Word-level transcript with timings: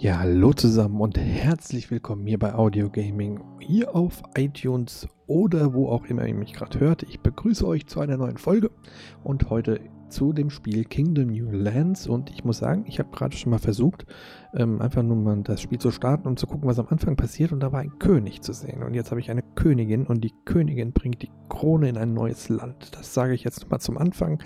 Ja, 0.00 0.20
hallo 0.20 0.54
zusammen 0.54 0.98
und 1.02 1.18
herzlich 1.18 1.90
willkommen 1.90 2.26
hier 2.26 2.38
bei 2.38 2.54
Audio 2.54 2.88
Gaming, 2.88 3.38
hier 3.60 3.94
auf 3.94 4.22
iTunes 4.34 5.06
oder 5.26 5.74
wo 5.74 5.90
auch 5.90 6.06
immer 6.06 6.26
ihr 6.26 6.34
mich 6.34 6.54
gerade 6.54 6.80
hört. 6.80 7.02
Ich 7.02 7.20
begrüße 7.20 7.66
euch 7.66 7.86
zu 7.86 8.00
einer 8.00 8.16
neuen 8.16 8.38
Folge 8.38 8.70
und 9.24 9.50
heute 9.50 9.78
zu 10.08 10.32
dem 10.32 10.48
Spiel 10.48 10.86
Kingdom 10.86 11.26
New 11.26 11.50
Lands 11.50 12.06
und 12.06 12.30
ich 12.30 12.44
muss 12.44 12.56
sagen, 12.56 12.86
ich 12.86 12.98
habe 12.98 13.10
gerade 13.14 13.36
schon 13.36 13.50
mal 13.50 13.58
versucht, 13.58 14.06
ähm, 14.54 14.80
einfach 14.80 15.02
nur 15.02 15.16
mal 15.16 15.40
das 15.42 15.60
Spiel 15.60 15.78
zu 15.78 15.90
starten, 15.90 16.28
um 16.28 16.36
zu 16.36 16.46
gucken, 16.46 16.68
was 16.68 16.78
am 16.78 16.88
Anfang 16.88 17.16
passiert 17.16 17.52
und 17.52 17.60
da 17.60 17.72
war 17.72 17.80
ein 17.80 17.98
König 17.98 18.42
zu 18.42 18.52
sehen 18.52 18.82
und 18.82 18.94
jetzt 18.94 19.10
habe 19.10 19.20
ich 19.20 19.30
eine 19.30 19.42
Königin 19.42 20.06
und 20.06 20.22
die 20.22 20.32
Königin 20.44 20.92
bringt 20.92 21.22
die 21.22 21.30
Krone 21.48 21.88
in 21.88 21.96
ein 21.96 22.14
neues 22.14 22.48
Land. 22.48 22.96
Das 22.96 23.12
sage 23.12 23.34
ich 23.34 23.44
jetzt 23.44 23.70
mal 23.70 23.78
zum 23.80 23.98
Anfang. 23.98 24.42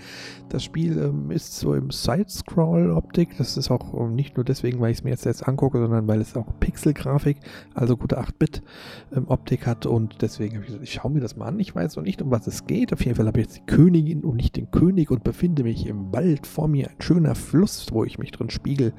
Das 0.49 0.63
Spiel 0.63 0.97
ähm, 0.97 1.31
ist 1.31 1.55
so 1.57 1.73
im 1.73 1.91
Side-Scroll-Optik, 1.91 3.37
das 3.37 3.57
ist 3.57 3.71
auch 3.71 3.93
ähm, 3.93 4.15
nicht 4.15 4.35
nur 4.35 4.43
deswegen, 4.43 4.79
weil 4.79 4.91
ich 4.91 4.99
es 4.99 5.03
mir 5.03 5.11
jetzt, 5.11 5.25
jetzt 5.25 5.47
angucke, 5.47 5.79
sondern 5.79 6.07
weil 6.07 6.21
es 6.21 6.35
auch 6.35 6.47
Pixel-Grafik, 6.59 7.37
also 7.73 7.97
gute 7.97 8.19
8-Bit-Optik 8.19 9.61
ähm, 9.61 9.67
hat 9.67 9.85
und 9.85 10.21
deswegen 10.21 10.55
habe 10.55 10.63
ich 10.63 10.67
gesagt, 10.67 10.83
ich 10.83 10.93
schaue 10.93 11.11
mir 11.11 11.19
das 11.19 11.35
mal 11.35 11.47
an, 11.47 11.59
ich 11.59 11.73
weiß 11.73 11.95
noch 11.95 12.03
nicht, 12.03 12.21
um 12.21 12.31
was 12.31 12.47
es 12.47 12.65
geht. 12.65 12.93
Auf 12.93 13.03
jeden 13.03 13.15
Fall 13.15 13.27
habe 13.27 13.39
ich 13.39 13.47
jetzt 13.47 13.57
die 13.57 13.65
Königin 13.65 14.23
und 14.23 14.35
nicht 14.35 14.55
den 14.55 14.71
König 14.71 15.11
und 15.11 15.23
befinde 15.23 15.63
mich 15.63 15.87
im 15.87 16.11
Wald. 16.11 16.47
Vor 16.47 16.67
mir 16.67 16.89
ein 16.89 17.01
schöner 17.01 17.35
Fluss, 17.35 17.87
wo 17.91 18.03
ich 18.03 18.17
mich 18.17 18.31
drin 18.31 18.49
spiegel. 18.49 18.93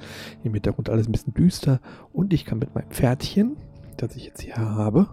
Im 0.44 0.54
Hintergrund 0.54 0.88
alles 0.96 1.08
ein 1.08 1.12
bisschen 1.12 1.34
düster. 1.34 1.80
Und 2.12 2.32
ich 2.32 2.44
kann 2.44 2.58
mit 2.58 2.74
meinem 2.74 2.90
Pferdchen, 2.90 3.56
das 3.96 4.16
ich 4.16 4.24
jetzt 4.24 4.42
hier 4.42 4.56
habe, 4.56 5.08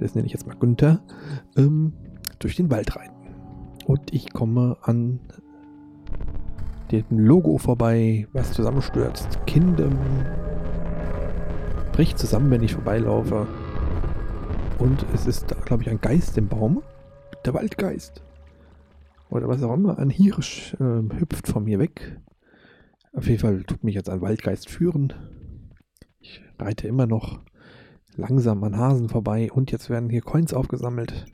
das 0.00 0.14
nenne 0.14 0.26
ich 0.26 0.32
jetzt 0.32 0.46
mal 0.46 0.56
Günther, 0.56 1.02
ähm, 1.56 1.92
durch 2.38 2.56
den 2.56 2.70
Wald 2.70 2.94
reiten. 2.96 3.14
Und 3.86 4.12
ich 4.12 4.32
komme 4.32 4.76
an 4.82 5.20
dem 6.90 7.04
Logo 7.10 7.58
vorbei, 7.58 8.28
was 8.32 8.52
zusammenstürzt. 8.52 9.38
Kingdom 9.46 9.98
bricht 11.92 12.18
zusammen, 12.18 12.50
wenn 12.50 12.62
ich 12.62 12.74
vorbeilaufe. 12.74 13.46
Und 14.78 15.06
es 15.14 15.26
ist, 15.26 15.54
glaube 15.64 15.82
ich, 15.82 15.90
ein 15.90 16.00
Geist 16.00 16.36
im 16.38 16.48
Baum. 16.48 16.82
Der 17.44 17.54
Waldgeist 17.54 18.22
oder 19.34 19.48
was 19.48 19.62
auch 19.62 19.74
immer, 19.74 19.98
ein 19.98 20.10
Hirsch 20.10 20.74
äh, 20.74 21.18
hüpft 21.18 21.48
von 21.48 21.64
mir 21.64 21.78
weg. 21.78 22.20
Auf 23.14 23.28
jeden 23.28 23.40
Fall 23.40 23.62
tut 23.62 23.84
mich 23.84 23.94
jetzt 23.94 24.10
ein 24.10 24.20
Waldgeist 24.20 24.68
führen. 24.68 25.12
Ich 26.20 26.42
reite 26.58 26.88
immer 26.88 27.06
noch 27.06 27.40
langsam 28.16 28.62
an 28.64 28.76
Hasen 28.76 29.08
vorbei 29.08 29.50
und 29.52 29.70
jetzt 29.72 29.88
werden 29.88 30.10
hier 30.10 30.22
Coins 30.22 30.52
aufgesammelt. 30.52 31.26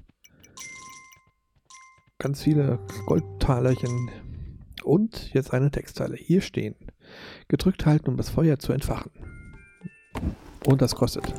Ganz 2.18 2.42
viele 2.42 2.78
Goldtalerchen 3.06 4.10
und 4.84 5.32
jetzt 5.32 5.52
eine 5.54 5.70
Textzeile. 5.70 6.16
Hier 6.16 6.42
stehen. 6.42 6.74
Gedrückt 7.48 7.86
halten, 7.86 8.10
um 8.10 8.16
das 8.16 8.28
Feuer 8.28 8.58
zu 8.58 8.72
entfachen. 8.72 9.10
Und 10.66 10.82
das 10.82 10.94
kostet. 10.94 11.32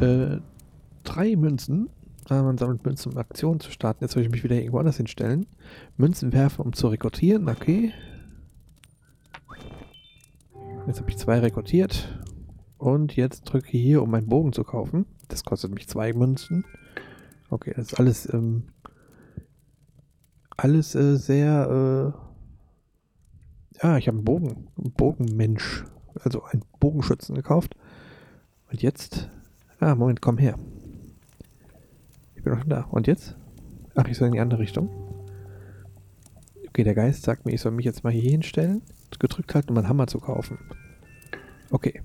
Äh, 0.00 0.38
drei 1.04 1.36
Münzen 1.36 1.88
Ah, 2.30 2.42
man 2.44 2.58
sammelt 2.58 2.84
Münzen, 2.84 3.10
um 3.10 3.18
Aktionen 3.18 3.58
zu 3.58 3.72
starten. 3.72 4.04
Jetzt 4.04 4.12
soll 4.12 4.22
ich 4.22 4.30
mich 4.30 4.44
wieder 4.44 4.54
irgendwo 4.54 4.78
anders 4.78 4.98
hinstellen. 4.98 5.46
Münzen 5.96 6.32
werfen, 6.32 6.64
um 6.64 6.72
zu 6.72 6.86
rekrutieren. 6.86 7.48
Okay. 7.48 7.92
Jetzt 10.86 11.00
habe 11.00 11.10
ich 11.10 11.18
zwei 11.18 11.38
rekrutiert. 11.38 12.20
Und 12.78 13.14
jetzt 13.14 13.42
drücke 13.44 13.76
ich 13.76 13.82
hier, 13.82 14.02
um 14.02 14.10
meinen 14.10 14.28
Bogen 14.28 14.52
zu 14.52 14.64
kaufen. 14.64 15.06
Das 15.28 15.44
kostet 15.44 15.72
mich 15.72 15.86
zwei 15.86 16.12
Münzen. 16.12 16.64
Okay, 17.50 17.72
das 17.76 17.92
ist 17.92 17.98
alles, 17.98 18.32
ähm, 18.32 18.68
alles 20.56 20.94
äh, 20.94 21.16
sehr, 21.16 22.14
äh, 23.74 23.82
ja, 23.82 23.98
ich 23.98 24.08
habe 24.08 24.18
einen 24.18 24.24
Bogen, 24.24 24.68
einen 24.78 24.92
Bogenmensch, 24.92 25.84
also 26.22 26.42
einen 26.44 26.64
Bogenschützen 26.78 27.34
gekauft. 27.34 27.76
Und 28.70 28.82
jetzt, 28.82 29.28
ah, 29.78 29.94
Moment, 29.94 30.22
komm 30.22 30.38
her. 30.38 30.58
Ich 32.34 32.42
bin 32.42 32.54
noch 32.54 32.64
da. 32.64 32.82
Und 32.84 33.06
jetzt? 33.06 33.36
Ach, 33.94 34.08
ich 34.08 34.16
soll 34.16 34.28
in 34.28 34.34
die 34.34 34.40
andere 34.40 34.60
Richtung. 34.60 34.88
Okay, 36.68 36.84
der 36.84 36.94
Geist 36.94 37.24
sagt 37.24 37.44
mir, 37.44 37.52
ich 37.52 37.60
soll 37.60 37.72
mich 37.72 37.84
jetzt 37.84 38.04
mal 38.04 38.12
hier 38.12 38.30
hinstellen, 38.30 38.80
gedrückt 39.18 39.54
halten, 39.54 39.70
um 39.70 39.78
einen 39.78 39.88
Hammer 39.88 40.06
zu 40.06 40.20
kaufen. 40.20 40.58
Okay. 41.70 42.02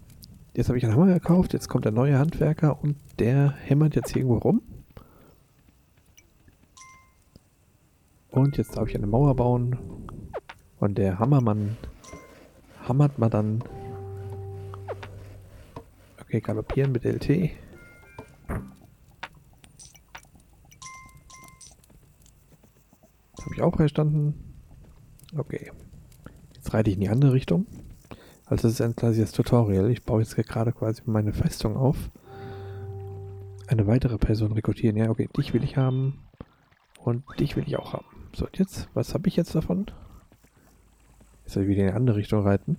Jetzt 0.56 0.70
habe 0.70 0.78
ich 0.78 0.86
einen 0.86 0.94
Hammer 0.94 1.14
gekauft, 1.14 1.52
jetzt 1.52 1.68
kommt 1.68 1.84
der 1.84 1.92
neue 1.92 2.18
Handwerker 2.18 2.82
und 2.82 2.96
der 3.20 3.52
hämmert 3.52 3.94
jetzt 3.94 4.16
irgendwo 4.16 4.38
rum. 4.38 4.62
Und 8.30 8.56
jetzt 8.58 8.78
darf 8.78 8.88
ich 8.88 8.96
eine 8.96 9.08
Mauer 9.08 9.36
bauen. 9.36 9.78
Und 10.80 10.98
der 10.98 11.20
Hammermann 11.20 11.78
hammert 12.88 13.20
mal 13.20 13.30
dann. 13.30 13.64
Okay, 16.22 16.40
galoppieren 16.42 16.92
mit 16.92 17.06
LT. 17.06 17.52
Habe 23.42 23.54
ich 23.54 23.62
auch 23.62 23.76
verstanden. 23.76 24.56
Okay. 25.38 25.72
Reite 26.76 26.90
ich 26.90 26.98
in 26.98 27.02
die 27.02 27.10
andere 27.10 27.32
Richtung. 27.32 27.68
Also 28.46 28.64
das 28.64 28.74
ist 28.74 28.82
ein 28.82 28.96
das 28.98 29.32
Tutorial. 29.32 29.90
Ich 29.90 30.04
baue 30.04 30.22
jetzt 30.22 30.36
gerade 30.36 30.74
quasi 30.74 31.02
meine 31.06 31.32
Festung 31.32 31.78
auf. 31.78 32.12
Eine 33.68 33.88
weitere 33.88 34.18
Person 34.18 34.52
rekrutieren. 34.52 34.98
Ja, 34.98 35.10
okay, 35.10 35.30
dich 35.38 35.54
will 35.54 35.64
ich 35.64 35.78
haben. 35.78 36.20
Und 37.00 37.24
dich 37.40 37.56
will 37.56 37.64
ich 37.66 37.78
auch 37.78 37.94
haben. 37.94 38.06
So, 38.34 38.46
und 38.46 38.58
jetzt, 38.58 38.90
was 38.94 39.14
habe 39.14 39.30
ich 39.30 39.38
jetzt 39.38 39.56
davon? 39.56 39.86
Jetzt 41.44 41.54
soll 41.54 41.64
ich 41.64 41.70
wieder 41.70 41.84
in 41.84 41.88
die 41.88 41.94
andere 41.94 42.18
Richtung 42.18 42.44
reiten. 42.44 42.76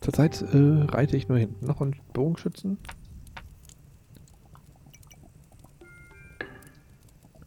Zurzeit 0.00 0.40
äh, 0.40 0.84
reite 0.88 1.18
ich 1.18 1.28
nur 1.28 1.36
hinten. 1.36 1.66
Noch 1.66 1.82
einen 1.82 1.96
Bogenschützen. 2.14 2.78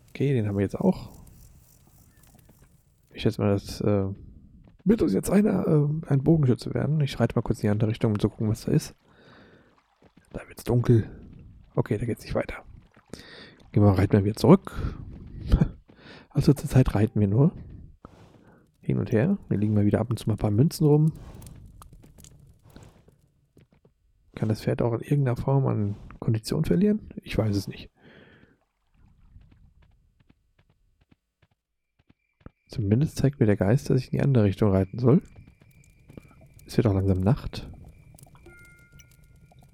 Okay, 0.10 0.34
den 0.34 0.48
haben 0.48 0.58
wir 0.58 0.64
jetzt 0.64 0.80
auch. 0.80 1.10
Ich 3.14 3.24
schätze 3.24 3.42
mal, 3.42 3.54
das 3.54 3.82
äh, 3.82 4.10
wird 4.84 5.02
uns 5.02 5.14
jetzt 5.14 5.30
einer 5.30 5.68
äh, 5.68 6.12
ein 6.12 6.24
Bogenschütze 6.24 6.74
werden. 6.74 7.02
Ich 7.02 7.20
reite 7.20 7.36
mal 7.36 7.42
kurz 7.42 7.60
in 7.60 7.68
die 7.68 7.70
andere 7.70 7.90
Richtung, 7.90 8.12
um 8.12 8.20
zu 8.20 8.30
gucken, 8.30 8.50
was 8.50 8.66
da 8.66 8.72
ist. 8.72 8.96
Da 10.32 10.42
wird 10.48 10.58
es 10.58 10.64
dunkel. 10.64 11.10
Okay, 11.76 11.98
da 11.98 12.06
geht 12.06 12.20
es 12.20 12.24
nicht 12.24 12.36
weiter. 12.36 12.64
Gehen 13.72 13.84
wir, 13.84 13.98
reiten 13.98 14.14
wir 14.14 14.26
wieder 14.26 14.36
zurück. 14.36 14.72
Also 16.32 16.54
zurzeit 16.54 16.94
reiten 16.94 17.20
wir 17.20 17.28
nur 17.28 17.52
hin 18.82 19.00
und 19.00 19.12
her. 19.12 19.40
Wir 19.50 19.58
liegen 19.58 19.74
mal 19.74 19.86
wieder 19.86 20.00
ab 20.00 20.12
und 20.12 20.18
zu 20.18 20.28
mal 20.28 20.36
ein 20.36 20.38
paar 20.38 20.52
Münzen 20.52 20.86
rum. 20.86 21.12
Kann 24.36 24.48
das 24.48 24.62
Pferd 24.62 24.82
auch 24.82 24.94
in 24.94 25.02
irgendeiner 25.02 25.36
Form 25.36 25.66
an 25.66 25.96
Kondition 26.20 26.66
verlieren? 26.66 27.10
Ich 27.24 27.38
weiß 27.38 27.56
es 27.56 27.68
nicht. 27.68 27.90
Zumindest 32.70 33.18
zeigt 33.18 33.40
mir 33.40 33.48
der 33.48 33.58
Geist, 33.58 33.90
dass 33.90 34.00
ich 34.00 34.14
in 34.14 34.20
die 34.20 34.24
andere 34.24 34.44
Richtung 34.44 34.72
reiten 34.72 35.00
soll. 35.00 35.24
Es 36.68 36.78
wird 36.78 36.86
auch 36.86 36.94
langsam 36.94 37.20
Nacht. 37.20 37.68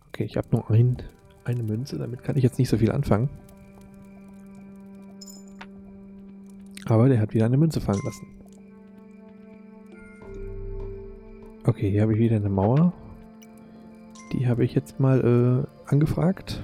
Okay, 0.07 0.23
ich 0.23 0.37
habe 0.37 0.47
nur 0.51 0.71
ein, 0.71 0.97
eine 1.43 1.61
Münze, 1.61 1.97
damit 1.97 2.23
kann 2.23 2.37
ich 2.37 2.43
jetzt 2.43 2.57
nicht 2.57 2.69
so 2.69 2.77
viel 2.77 2.91
anfangen. 2.91 3.29
Aber 6.85 7.09
der 7.09 7.19
hat 7.19 7.33
wieder 7.33 7.45
eine 7.45 7.57
Münze 7.57 7.81
fallen 7.81 7.99
lassen. 8.05 8.27
Okay, 11.65 11.91
hier 11.91 12.03
habe 12.03 12.13
ich 12.13 12.19
wieder 12.19 12.37
eine 12.37 12.49
Mauer. 12.49 12.93
Die 14.31 14.47
habe 14.47 14.63
ich 14.63 14.73
jetzt 14.73 15.01
mal 15.01 15.67
äh, 15.85 15.89
angefragt. 15.89 16.63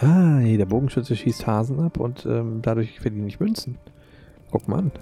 Ah, 0.00 0.38
nee, 0.40 0.56
der 0.56 0.66
Bogenschütze 0.66 1.16
schießt 1.16 1.46
Hasen 1.46 1.80
ab 1.80 1.98
und 1.98 2.24
ähm, 2.24 2.62
dadurch 2.62 3.00
verdiene 3.00 3.26
ich 3.26 3.40
Münzen. 3.40 3.78
Guck 4.50 4.68
mal 4.68 4.78
an. 4.78 4.92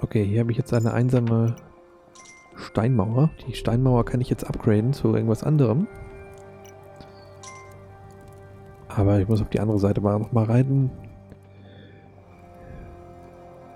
Okay, 0.00 0.24
hier 0.24 0.40
habe 0.40 0.50
ich 0.50 0.56
jetzt 0.56 0.72
eine 0.72 0.94
einsame 0.94 1.56
Steinmauer. 2.56 3.30
Die 3.46 3.54
Steinmauer 3.54 4.06
kann 4.06 4.22
ich 4.22 4.30
jetzt 4.30 4.44
upgraden 4.44 4.94
zu 4.94 5.14
irgendwas 5.14 5.42
anderem. 5.42 5.86
Aber 8.88 9.20
ich 9.20 9.28
muss 9.28 9.42
auf 9.42 9.50
die 9.50 9.60
andere 9.60 9.78
Seite 9.78 10.00
mal 10.00 10.18
nochmal 10.18 10.44
reiten. 10.44 10.90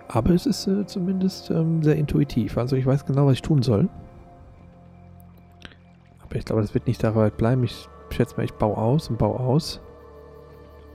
Aber 0.08 0.30
es 0.30 0.46
ist 0.46 0.66
äh, 0.66 0.86
zumindest 0.86 1.50
ähm, 1.50 1.82
sehr 1.82 1.96
intuitiv. 1.96 2.56
Also 2.56 2.76
ich 2.76 2.86
weiß 2.86 3.04
genau, 3.04 3.26
was 3.26 3.34
ich 3.34 3.42
tun 3.42 3.62
soll. 3.62 3.88
Ich 6.34 6.44
glaube, 6.44 6.62
das 6.62 6.74
wird 6.74 6.86
nicht 6.86 7.02
dabei 7.02 7.30
bleiben. 7.30 7.64
Ich 7.64 7.88
schätze 8.10 8.36
mal, 8.36 8.44
ich 8.44 8.54
baue 8.54 8.76
aus 8.76 9.08
und 9.08 9.18
baue 9.18 9.38
aus. 9.38 9.80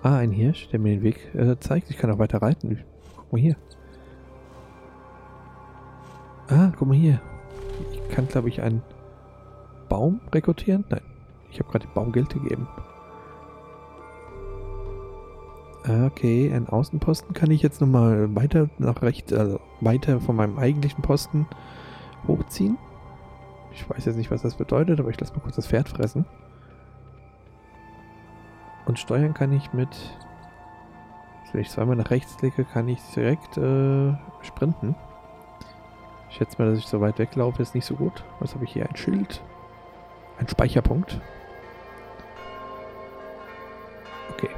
Ah, 0.01 0.17
ein 0.17 0.31
Hirsch, 0.31 0.69
der 0.69 0.79
mir 0.79 0.95
den 0.95 1.03
Weg 1.03 1.33
äh, 1.35 1.57
zeigt. 1.59 1.89
Ich 1.89 1.97
kann 1.97 2.11
auch 2.11 2.19
weiter 2.19 2.41
reiten. 2.41 2.83
Guck 3.15 3.33
mal 3.33 3.41
hier. 3.41 3.55
Ah, 6.49 6.71
guck 6.77 6.87
mal 6.87 6.97
hier. 6.97 7.19
Ich 7.91 8.09
kann, 8.09 8.27
glaube 8.27 8.49
ich, 8.49 8.61
einen 8.61 8.81
Baum 9.89 10.21
rekrutieren. 10.33 10.85
Nein, 10.89 11.01
ich 11.51 11.59
habe 11.59 11.69
gerade 11.71 11.87
den 11.87 11.93
Baum 11.93 12.11
Geld 12.11 12.29
gegeben. 12.29 12.67
Okay, 15.87 16.51
einen 16.53 16.67
Außenposten 16.67 17.33
kann 17.33 17.49
ich 17.49 17.61
jetzt 17.61 17.79
nochmal 17.79 18.35
weiter 18.35 18.69
nach 18.77 19.01
rechts, 19.01 19.31
also 19.31 19.59
weiter 19.79 20.19
von 20.19 20.35
meinem 20.35 20.57
eigentlichen 20.57 21.01
Posten 21.01 21.47
hochziehen. 22.27 22.77
Ich 23.77 23.87
weiß 23.87 24.05
jetzt 24.05 24.15
nicht, 24.15 24.31
was 24.31 24.41
das 24.41 24.55
bedeutet, 24.55 24.99
aber 24.99 25.11
ich 25.11 25.19
lasse 25.19 25.33
mal 25.33 25.39
kurz 25.39 25.55
das 25.55 25.67
Pferd 25.67 25.87
fressen. 25.87 26.25
Und 28.85 28.97
steuern 28.97 29.33
kann 29.33 29.53
ich 29.53 29.71
mit... 29.71 29.89
Wenn 31.51 31.61
ich 31.61 31.69
zweimal 31.69 31.95
nach 31.95 32.09
rechts 32.09 32.37
klicke, 32.37 32.65
kann 32.65 32.87
ich 32.89 32.99
direkt 33.15 33.57
äh, 33.57 34.13
sprinten. 34.41 34.95
Ich 36.29 36.35
schätze 36.35 36.57
mal, 36.57 36.69
dass 36.69 36.79
ich 36.79 36.87
so 36.87 36.99
weit 36.99 37.19
weglaufe, 37.19 37.61
ist 37.61 37.75
nicht 37.75 37.85
so 37.85 37.95
gut. 37.95 38.23
Was 38.39 38.53
habe 38.53 38.65
ich 38.65 38.73
hier? 38.73 38.87
Ein 38.87 38.95
Schild. 38.95 39.41
Ein 40.39 40.47
Speicherpunkt. 40.47 41.21
Okay. 44.33 44.49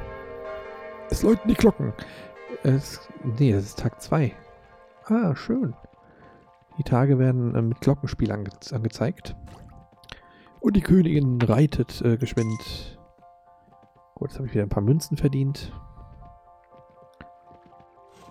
Es 1.10 1.22
läuten 1.22 1.48
die 1.48 1.54
Glocken. 1.54 1.92
Es, 2.64 3.08
nee, 3.38 3.52
das 3.52 3.64
ist 3.64 3.78
Tag 3.78 4.00
2. 4.00 4.34
Ah, 5.06 5.34
schön. 5.36 5.74
Die 6.80 6.84
Tage 6.84 7.18
werden 7.18 7.54
äh, 7.54 7.60
mit 7.60 7.82
Glockenspiel 7.82 8.32
ange 8.32 8.48
angezeigt. 8.72 9.36
Und 10.60 10.76
die 10.76 10.80
Königin 10.80 11.38
reitet 11.42 12.00
äh, 12.00 12.16
geschwind. 12.16 12.98
Gut, 14.14 14.30
jetzt 14.30 14.38
habe 14.38 14.46
ich 14.46 14.54
wieder 14.54 14.62
ein 14.62 14.70
paar 14.70 14.82
Münzen 14.82 15.18
verdient. 15.18 15.74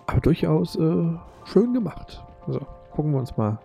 Aber 0.08 0.20
durchaus 0.20 0.74
äh, 0.74 1.16
schön 1.44 1.72
gemacht. 1.74 2.24
So, 2.48 2.58
gucken 2.90 3.12
wir 3.12 3.20
uns 3.20 3.36
mal 3.36 3.60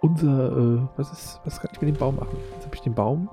unser, 0.00 0.56
äh, 0.56 0.82
was 0.96 1.12
ist, 1.12 1.40
was 1.44 1.60
kann 1.60 1.70
ich 1.72 1.80
mit 1.80 1.94
dem 1.94 1.98
Baum 2.00 2.16
machen? 2.16 2.36
Jetzt 2.54 2.66
habe 2.66 2.74
ich 2.74 2.82
den 2.82 2.94
Baum 2.94 3.30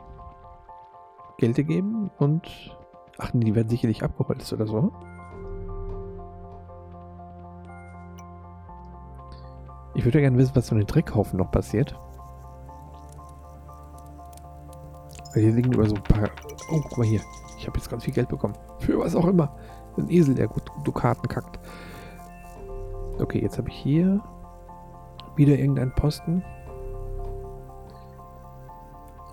Geld 1.39 1.55
gegeben 1.55 2.11
und, 2.19 2.77
ach 3.17 3.33
nee, 3.33 3.45
die 3.45 3.55
werden 3.55 3.69
sicherlich 3.69 4.03
abgeholzt 4.03 4.53
oder 4.53 4.67
so. 4.67 4.93
Ich 9.97 10.05
würde 10.05 10.21
gerne 10.21 10.37
wissen, 10.37 10.55
was 10.55 10.69
von 10.69 10.77
den 10.77 10.85
Dreckhaufen 10.85 11.39
noch 11.39 11.49
passiert. 11.49 11.99
Hier 15.33 15.51
liegen 15.51 15.73
über 15.73 15.89
so 15.89 15.95
ein 15.95 16.03
paar... 16.03 16.29
Oh, 16.71 16.79
guck 16.83 16.99
mal 16.99 17.07
hier. 17.07 17.21
Ich 17.57 17.65
habe 17.65 17.79
jetzt 17.79 17.89
ganz 17.89 18.03
viel 18.03 18.13
Geld 18.13 18.29
bekommen. 18.29 18.53
Für 18.77 18.99
was 18.99 19.15
auch 19.15 19.25
immer. 19.25 19.55
Ein 19.97 20.09
Esel, 20.11 20.35
der 20.35 20.47
gut 20.47 20.61
Dukaten 20.83 21.27
kackt. 21.27 21.59
Okay, 23.17 23.41
jetzt 23.41 23.57
habe 23.57 23.69
ich 23.69 23.75
hier 23.75 24.21
wieder 25.35 25.57
irgendeinen 25.57 25.93
Posten. 25.95 26.43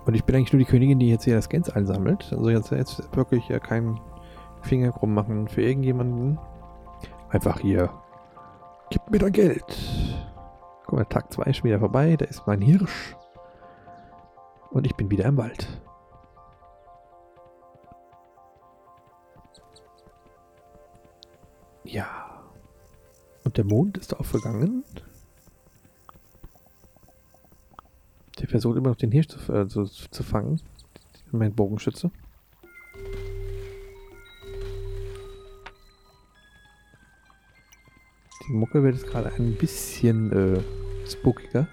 Und 0.05 0.15
ich 0.15 0.23
bin 0.23 0.35
eigentlich 0.35 0.51
nur 0.51 0.59
die 0.59 0.65
Königin, 0.65 0.97
die 0.97 1.09
jetzt 1.09 1.25
hier 1.25 1.35
das 1.35 1.47
Gens 1.47 1.69
einsammelt. 1.69 2.33
Also 2.35 2.49
jetzt, 2.49 2.71
jetzt 2.71 3.15
wirklich 3.15 3.47
ja 3.49 3.59
keinen 3.59 3.99
Finger 4.63 4.91
krumm 4.91 5.13
machen 5.13 5.47
für 5.47 5.61
irgendjemanden. 5.61 6.39
Einfach 7.29 7.59
hier. 7.59 7.91
Gib 8.89 9.11
mir 9.11 9.19
dein 9.19 9.31
Geld. 9.31 10.04
Guck 10.85 10.93
mal, 10.93 11.05
Tag 11.05 11.33
2 11.33 11.43
ist 11.43 11.57
schon 11.57 11.65
wieder 11.65 11.79
vorbei. 11.79 12.15
Da 12.15 12.25
ist 12.25 12.45
mein 12.45 12.61
Hirsch. 12.61 13.15
Und 14.69 14.85
ich 14.85 14.95
bin 14.95 15.09
wieder 15.09 15.25
im 15.25 15.37
Wald. 15.37 15.81
Ja. 21.83 22.43
Und 23.43 23.57
der 23.57 23.65
Mond 23.65 23.97
ist 23.97 24.15
aufgegangen. 24.15 24.83
Der 28.39 28.47
versucht 28.47 28.77
immer 28.77 28.89
noch 28.89 28.95
den 28.95 29.11
Hirsch 29.11 29.29
zu, 29.29 29.53
äh, 29.53 29.67
zu, 29.67 29.85
zu 29.85 30.23
fangen. 30.23 30.61
Mein 31.31 31.53
Bogenschütze. 31.53 32.11
Mucke 38.55 38.83
wird 38.83 38.95
jetzt 38.95 39.07
gerade 39.07 39.31
ein 39.35 39.55
bisschen 39.55 40.31
äh, 40.31 40.61
spookiger. 41.07 41.67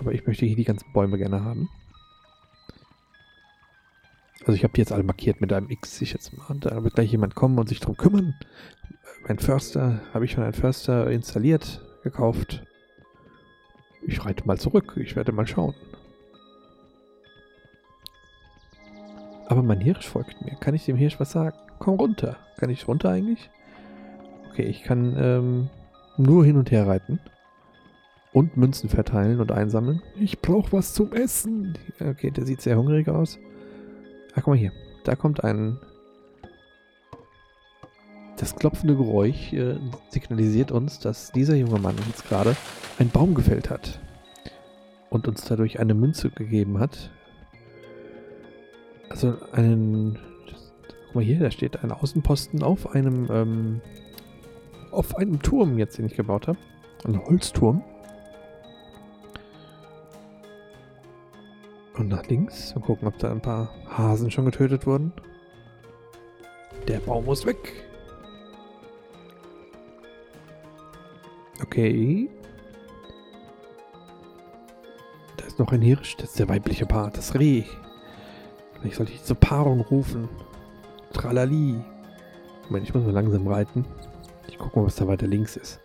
Aber 0.00 0.12
ich 0.12 0.26
möchte 0.26 0.46
hier 0.46 0.56
die 0.56 0.64
ganzen 0.64 0.92
Bäume 0.92 1.18
gerne 1.18 1.44
haben. 1.44 1.68
Also 4.40 4.52
ich 4.52 4.64
habe 4.64 4.74
die 4.74 4.80
jetzt 4.80 4.92
alle 4.92 5.02
markiert 5.02 5.40
mit 5.40 5.52
einem 5.52 5.70
X, 5.70 6.02
ich 6.02 6.12
jetzt 6.12 6.36
mal. 6.36 6.56
Da 6.60 6.84
wird 6.84 6.94
gleich 6.94 7.10
jemand 7.10 7.34
kommen 7.34 7.58
und 7.58 7.68
sich 7.68 7.80
darum 7.80 7.96
kümmern. 7.96 8.34
Mein 9.26 9.38
Förster, 9.38 10.00
habe 10.12 10.26
ich 10.26 10.32
schon 10.32 10.44
einen 10.44 10.52
Förster 10.52 11.10
installiert, 11.10 11.80
gekauft. 12.02 12.62
Ich 14.02 14.22
reite 14.24 14.46
mal 14.46 14.58
zurück, 14.58 14.98
ich 14.98 15.16
werde 15.16 15.32
mal 15.32 15.46
schauen. 15.46 15.74
Aber 19.46 19.62
mein 19.62 19.80
Hirsch 19.80 20.06
folgt 20.06 20.42
mir. 20.42 20.56
Kann 20.56 20.74
ich 20.74 20.84
dem 20.84 20.96
Hirsch 20.96 21.18
was 21.20 21.32
sagen? 21.32 21.56
Komm 21.78 21.94
runter. 21.94 22.36
Kann 22.58 22.70
ich 22.70 22.86
runter 22.86 23.10
eigentlich? 23.10 23.50
Okay, 24.54 24.66
ich 24.66 24.84
kann 24.84 25.16
ähm, 25.18 25.68
nur 26.16 26.44
hin 26.44 26.56
und 26.56 26.70
her 26.70 26.86
reiten. 26.86 27.18
Und 28.32 28.56
Münzen 28.56 28.88
verteilen 28.88 29.40
und 29.40 29.50
einsammeln. 29.50 30.00
Ich 30.14 30.40
brauche 30.40 30.72
was 30.72 30.94
zum 30.94 31.12
Essen. 31.12 31.76
Okay, 32.00 32.30
der 32.30 32.46
sieht 32.46 32.60
sehr 32.60 32.78
hungrig 32.78 33.08
aus. 33.08 33.36
Ach, 34.30 34.36
guck 34.36 34.46
mal 34.48 34.56
hier. 34.56 34.70
Da 35.02 35.16
kommt 35.16 35.42
ein... 35.42 35.80
Das 38.36 38.54
klopfende 38.54 38.94
Geräusch 38.94 39.52
äh, 39.52 39.76
signalisiert 40.10 40.70
uns, 40.70 41.00
dass 41.00 41.32
dieser 41.32 41.56
junge 41.56 41.80
Mann 41.80 41.96
jetzt 42.06 42.28
gerade 42.28 42.54
einen 43.00 43.10
Baum 43.10 43.34
gefällt 43.34 43.70
hat. 43.70 43.98
Und 45.10 45.26
uns 45.26 45.44
dadurch 45.46 45.80
eine 45.80 45.94
Münze 45.94 46.30
gegeben 46.30 46.78
hat. 46.78 47.10
Also 49.08 49.34
einen... 49.50 50.16
Guck 51.06 51.16
mal 51.16 51.24
hier, 51.24 51.40
da 51.40 51.50
steht 51.50 51.82
ein 51.82 51.90
Außenposten 51.90 52.62
auf 52.62 52.94
einem... 52.94 53.28
Ähm, 53.32 53.80
auf 54.94 55.16
einem 55.16 55.40
Turm 55.42 55.78
jetzt, 55.78 55.98
den 55.98 56.06
ich 56.06 56.14
gebaut 56.14 56.48
habe. 56.48 56.58
Ein 57.04 57.22
Holzturm. 57.24 57.82
Und 61.96 62.08
nach 62.08 62.26
links 62.26 62.72
und 62.74 62.82
gucken, 62.82 63.06
ob 63.06 63.18
da 63.18 63.30
ein 63.30 63.40
paar 63.40 63.70
Hasen 63.88 64.30
schon 64.30 64.46
getötet 64.46 64.86
wurden. 64.86 65.12
Der 66.88 66.98
Baum 66.98 67.24
muss 67.24 67.46
weg. 67.46 67.84
Okay. 71.62 72.28
Da 75.36 75.46
ist 75.46 75.58
noch 75.58 75.72
ein 75.72 75.82
Hirsch. 75.82 76.16
Das 76.16 76.30
ist 76.30 76.38
der 76.38 76.48
weibliche 76.48 76.86
Part. 76.86 77.16
Das 77.16 77.34
Reh. 77.38 77.64
Vielleicht 78.74 78.96
sollte 78.96 79.12
ich 79.12 79.22
zur 79.22 79.36
Paarung 79.36 79.80
rufen. 79.80 80.28
Tralali. 81.12 81.76
Moment, 82.68 82.88
ich 82.88 82.94
muss 82.94 83.04
mal 83.04 83.12
langsam 83.12 83.46
reiten. 83.46 83.84
Ich 84.54 84.58
gucke 84.60 84.78
mal, 84.78 84.86
was 84.86 84.94
da 84.94 85.08
weiter 85.08 85.26
links 85.26 85.56
ist. 85.56 85.80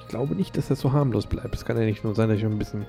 Ich 0.00 0.08
glaube 0.08 0.34
nicht, 0.34 0.54
dass 0.58 0.68
das 0.68 0.80
so 0.80 0.92
harmlos 0.92 1.24
bleibt. 1.24 1.54
Es 1.54 1.64
kann 1.64 1.78
ja 1.78 1.84
nicht 1.84 2.04
nur 2.04 2.14
sein, 2.14 2.28
dass 2.28 2.36
ich 2.36 2.44
ein 2.44 2.58
bisschen... 2.58 2.84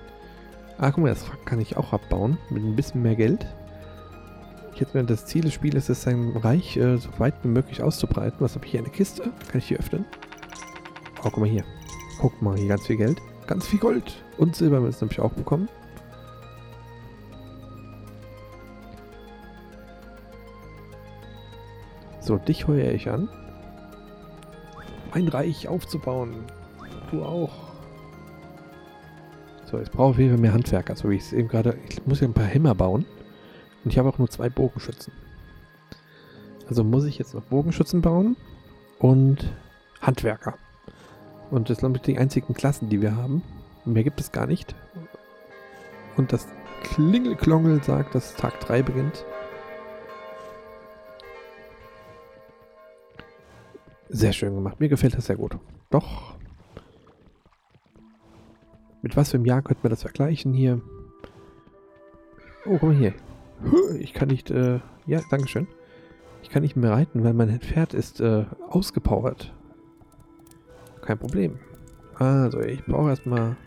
Ah, 0.78 0.92
guck 0.92 1.06
mal, 1.06 1.10
das 1.10 1.24
kann 1.46 1.62
ich 1.62 1.78
auch 1.78 1.94
abbauen. 1.94 2.38
Mit 2.50 2.64
ein 2.64 2.76
bisschen 2.76 3.02
mehr 3.02 3.16
Geld. 3.16 3.48
Jetzt, 4.76 4.94
wenn 4.94 5.08
das 5.08 5.26
Ziel 5.26 5.44
des 5.44 5.54
Spiels 5.54 5.88
ist, 5.88 6.02
sein 6.02 6.36
Reich 6.36 6.76
äh, 6.76 6.98
so 6.98 7.08
weit 7.18 7.36
wie 7.44 7.48
möglich 7.48 7.82
auszubreiten. 7.82 8.42
Was 8.42 8.56
habe 8.56 8.66
ich 8.66 8.72
hier? 8.72 8.82
Eine 8.82 8.90
Kiste? 8.90 9.32
Kann 9.50 9.60
ich 9.60 9.70
die 9.70 9.80
öffnen? 9.80 10.04
Oh, 11.20 11.30
guck 11.30 11.38
mal 11.38 11.48
hier. 11.48 11.64
Guck 12.20 12.42
mal, 12.42 12.58
hier 12.58 12.68
ganz 12.68 12.86
viel 12.86 12.98
Geld. 12.98 13.22
Ganz 13.48 13.66
viel 13.68 13.80
Gold. 13.80 14.22
Und 14.38 14.58
Silbermünzen 14.58 15.08
habe 15.08 15.14
ich 15.14 15.22
auch 15.22 15.32
bekommen. 15.32 15.70
So, 22.24 22.38
dich 22.38 22.68
heuere 22.70 22.94
ich 22.94 23.10
an. 23.10 23.28
Mein 25.14 25.28
Reich 25.28 25.68
aufzubauen. 25.68 26.46
Du 27.12 27.22
auch. 27.22 27.52
So, 29.66 29.78
jetzt 29.78 29.92
brauche 29.92 30.14
ich 30.14 30.18
wieder 30.20 30.38
mehr 30.38 30.54
Handwerker, 30.54 30.96
so 30.96 31.10
wie 31.10 31.16
ich 31.16 31.24
es 31.24 31.34
eben 31.34 31.50
gerade... 31.50 31.78
Ich 31.90 32.06
muss 32.06 32.22
ja 32.22 32.28
ein 32.28 32.34
paar 32.34 32.46
Hämmer 32.46 32.76
bauen. 32.76 33.06
Und 33.84 33.92
ich 33.92 33.98
habe 34.00 34.08
auch 34.08 34.20
nur 34.20 34.30
zwei 34.30 34.48
Bogenschützen. 34.48 35.12
Also 36.70 36.86
muss 36.86 37.04
ich 37.04 37.18
jetzt 37.18 37.34
noch 37.34 37.44
Bogenschützen 37.44 38.02
bauen 38.02 38.38
und 39.00 39.54
Handwerker. 40.00 40.54
Und 41.52 41.70
das 41.70 41.80
sind 41.80 42.08
die 42.08 42.18
einzigen 42.18 42.54
Klassen, 42.54 42.88
die 42.88 43.02
wir 43.02 43.18
haben. 43.18 43.44
Mehr 43.84 44.06
gibt 44.06 44.22
es 44.22 44.32
gar 44.32 44.48
nicht. 44.48 44.74
Und 46.16 46.32
das 46.32 46.48
Klingelklongel 46.84 47.84
sagt, 47.84 48.16
dass 48.16 48.36
Tag 48.36 48.62
3 48.62 48.82
beginnt. 48.82 49.26
Sehr 54.14 54.32
schön 54.32 54.54
gemacht. 54.54 54.80
Mir 54.80 54.90
gefällt 54.90 55.18
das 55.18 55.26
sehr 55.26 55.38
gut. 55.38 55.58
Doch. 55.90 56.36
Mit 59.02 59.18
was 59.18 59.32
für 59.32 59.38
einem 59.38 59.46
Jahr 59.46 59.64
könnten 59.64 59.82
wir 59.82 59.90
das 59.90 60.04
vergleichen 60.04 60.54
hier? 60.54 60.82
Oh, 62.66 62.78
guck 62.78 62.84
mal 62.84 62.96
hier. 62.96 63.14
Ich 64.00 64.14
kann 64.14 64.28
nicht, 64.28 64.52
äh, 64.52 64.80
ja, 65.08 65.20
Dankeschön. 65.32 65.68
Ich 66.44 66.50
kann 66.50 66.62
nicht 66.62 66.76
mehr 66.76 66.92
reiten, 66.92 67.24
weil 67.24 67.34
mein 67.34 67.60
Pferd 67.60 67.96
ist 67.96 68.22
äh, 68.22 68.46
ausgepowert. 68.70 69.52
Kein 71.02 71.18
Problem. 71.18 71.58
Also, 72.14 72.60
ich 72.62 72.86
brauche 72.86 73.10
erstmal 73.10 73.58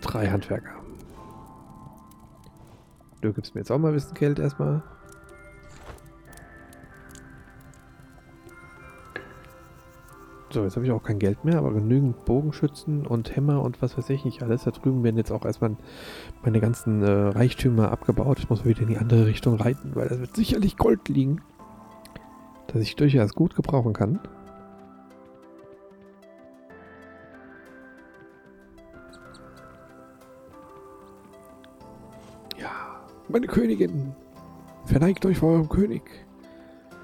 drei 0.00 0.26
Handwerker. 0.28 0.74
Du 3.20 3.32
gibst 3.32 3.54
mir 3.54 3.60
jetzt 3.60 3.70
auch 3.70 3.78
mal 3.78 3.88
ein 3.88 3.94
bisschen 3.94 4.14
Geld 4.14 4.40
erstmal. 4.40 4.82
So, 10.50 10.64
jetzt 10.64 10.76
habe 10.76 10.86
ich 10.86 10.92
auch 10.92 11.02
kein 11.02 11.18
Geld 11.18 11.44
mehr, 11.44 11.58
aber 11.58 11.72
genügend 11.72 12.24
Bogenschützen 12.24 13.06
und 13.06 13.36
Hämmer 13.36 13.60
und 13.62 13.82
was 13.82 13.98
weiß 13.98 14.08
ich 14.08 14.24
nicht 14.24 14.42
alles. 14.42 14.64
Da 14.64 14.70
drüben 14.70 15.04
werden 15.04 15.18
jetzt 15.18 15.30
auch 15.30 15.44
erstmal 15.44 15.76
meine 16.42 16.58
ganzen 16.58 17.02
äh, 17.02 17.10
Reichtümer 17.10 17.92
abgebaut. 17.92 18.38
Ich 18.38 18.48
muss 18.48 18.64
wieder 18.64 18.80
in 18.80 18.88
die 18.88 18.96
andere 18.96 19.26
Richtung 19.26 19.56
reiten, 19.56 19.94
weil 19.94 20.08
da 20.08 20.18
wird 20.18 20.34
sicherlich 20.34 20.78
Gold 20.78 21.06
liegen, 21.10 21.42
das 22.68 22.80
ich 22.80 22.96
durchaus 22.96 23.34
gut 23.34 23.56
gebrauchen 23.56 23.92
kann. 23.92 24.20
Ja, 32.56 32.70
meine 33.28 33.48
Königin, 33.48 34.14
verneigt 34.86 35.26
euch 35.26 35.36
vor 35.36 35.52
eurem 35.52 35.68
König. 35.68 36.02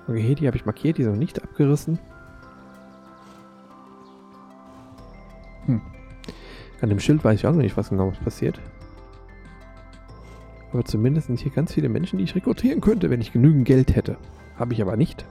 Okay, 0.08 0.34
die 0.34 0.46
habe 0.46 0.56
ich 0.56 0.64
markiert, 0.64 0.96
die 0.96 1.02
ist 1.02 1.08
noch 1.08 1.16
nicht 1.16 1.42
abgerissen. 1.42 1.98
An 6.84 6.90
dem 6.90 7.00
Schild 7.00 7.24
weiß 7.24 7.38
ich 7.38 7.46
auch 7.46 7.52
noch 7.52 7.62
nicht, 7.62 7.78
was 7.78 7.88
genau 7.88 8.12
passiert. 8.24 8.60
Aber 10.70 10.84
zumindest 10.84 11.28
sind 11.28 11.40
hier 11.40 11.50
ganz 11.50 11.72
viele 11.72 11.88
Menschen, 11.88 12.18
die 12.18 12.24
ich 12.24 12.34
rekrutieren 12.34 12.82
könnte, 12.82 13.08
wenn 13.08 13.22
ich 13.22 13.32
genügend 13.32 13.64
Geld 13.64 13.96
hätte. 13.96 14.18
Habe 14.58 14.74
ich 14.74 14.82
aber 14.82 14.94
nicht. 14.94 15.24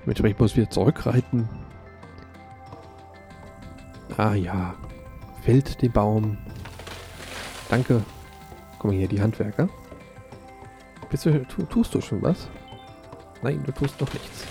Dementsprechend 0.00 0.40
muss 0.40 0.52
ich 0.52 0.56
wieder 0.56 0.70
zurückreiten. 0.70 1.50
Ah 4.16 4.32
ja. 4.32 4.74
Fällt 5.42 5.82
den 5.82 5.92
Baum. 5.92 6.38
Danke. 7.68 8.02
Guck 8.78 8.90
mal 8.90 8.96
hier, 8.96 9.06
die 9.06 9.20
Handwerker. 9.20 9.68
Bist 11.10 11.26
du, 11.26 11.44
tu, 11.44 11.64
tust 11.64 11.94
du 11.94 12.00
schon 12.00 12.22
was? 12.22 12.48
Nein, 13.42 13.62
du 13.66 13.72
tust 13.72 14.00
noch 14.00 14.10
nichts. 14.14 14.46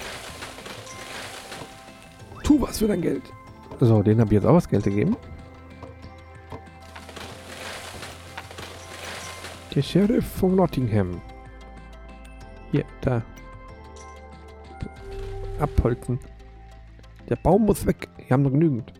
Tu 2.43 2.61
was 2.61 2.77
für 2.77 2.87
dein 2.87 3.01
Geld. 3.01 3.23
So, 3.79 4.03
den 4.03 4.19
habe 4.19 4.27
ich 4.27 4.35
jetzt 4.39 4.45
auch 4.45 4.53
was 4.53 4.69
Geld 4.69 4.83
gegeben. 4.83 5.17
Der 9.77 9.83
Sheriff 9.83 10.25
von 10.25 10.55
Nottingham. 10.55 11.21
Hier, 12.71 12.83
da. 13.01 13.21
Abholzen. 15.59 16.17
Der 17.29 17.35
Baum 17.35 17.67
muss 17.67 17.85
weg. 17.85 18.09
Wir 18.17 18.31
haben 18.31 18.41
noch 18.41 18.49
genügend. 18.49 18.91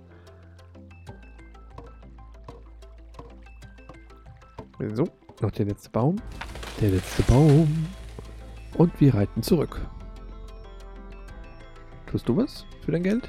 So, 4.93 5.09
noch 5.41 5.49
der 5.49 5.65
letzte 5.65 5.89
Baum. 5.89 6.17
Der 6.79 6.91
letzte 6.91 7.23
Baum. 7.23 7.87
Und 8.77 9.01
wir 9.01 9.15
reiten 9.15 9.41
zurück. 9.41 9.81
Tust 12.05 12.29
du 12.29 12.37
was 12.37 12.67
für 12.85 12.91
dein 12.91 13.01
Geld? 13.01 13.27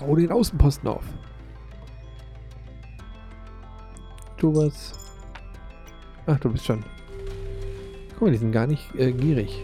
Bau 0.00 0.16
den 0.16 0.32
Außenposten 0.32 0.88
auf. 0.88 1.04
Du 4.42 4.52
was? 4.56 4.92
Ach, 6.26 6.36
du 6.40 6.50
bist 6.50 6.64
schon. 6.64 6.84
Guck 8.10 8.22
mal, 8.22 8.32
die 8.32 8.38
sind 8.38 8.50
gar 8.50 8.66
nicht 8.66 8.92
äh, 8.96 9.12
gierig. 9.12 9.62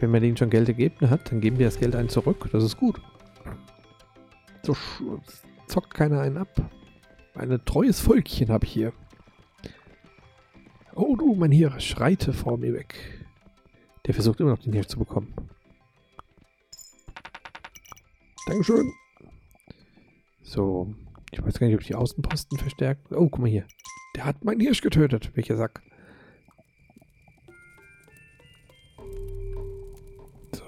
Wenn 0.00 0.10
man 0.10 0.20
denen 0.20 0.36
schon 0.36 0.50
Geld 0.50 0.66
gegeben 0.66 1.08
hat, 1.08 1.30
dann 1.30 1.40
geben 1.40 1.56
die 1.56 1.62
das 1.62 1.78
Geld 1.78 1.94
einen 1.94 2.08
zurück. 2.08 2.48
Das 2.50 2.64
ist 2.64 2.76
gut. 2.76 3.00
So 4.62 4.76
zockt 5.68 5.94
keiner 5.94 6.22
einen 6.22 6.38
ab. 6.38 6.48
Ein 7.36 7.64
treues 7.64 8.00
Völkchen 8.00 8.48
habe 8.48 8.64
ich 8.64 8.72
hier. 8.72 8.92
Oh 10.96 11.14
du, 11.14 11.36
mein 11.36 11.52
Hirsch, 11.52 11.90
schreite 11.90 12.32
vor 12.32 12.58
mir 12.58 12.74
weg. 12.74 12.96
Der 14.06 14.14
versucht 14.14 14.40
immer 14.40 14.50
noch 14.50 14.58
den 14.58 14.72
Hirsch 14.72 14.88
zu 14.88 14.98
bekommen. 14.98 15.32
Dankeschön. 18.48 18.92
So. 20.42 20.92
Ich 21.34 21.44
weiß 21.44 21.58
gar 21.58 21.66
nicht, 21.66 21.74
ob 21.74 21.80
ich 21.80 21.88
die 21.88 21.96
Außenposten 21.96 22.58
verstärkt. 22.58 23.10
Oh, 23.10 23.28
guck 23.28 23.40
mal 23.40 23.50
hier. 23.50 23.66
Der 24.14 24.24
hat 24.24 24.44
meinen 24.44 24.60
Hirsch 24.60 24.82
getötet. 24.82 25.32
Welcher 25.34 25.56
Sack. 25.56 25.82
So. 30.52 30.62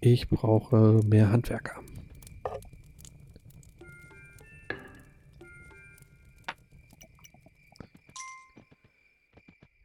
Ich 0.00 0.28
brauche 0.28 1.00
mehr 1.06 1.30
Handwerker. 1.30 1.80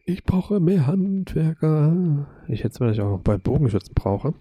Ich 0.05 0.23
brauche 0.23 0.59
mehr 0.59 0.87
Handwerker. 0.87 2.27
Ich 2.47 2.61
hätte 2.61 2.69
es 2.69 2.77
vielleicht 2.79 2.99
auch 3.01 3.11
noch 3.11 3.21
bei 3.21 3.37
Bogenschützen 3.37 3.93
brauche. 3.93 4.33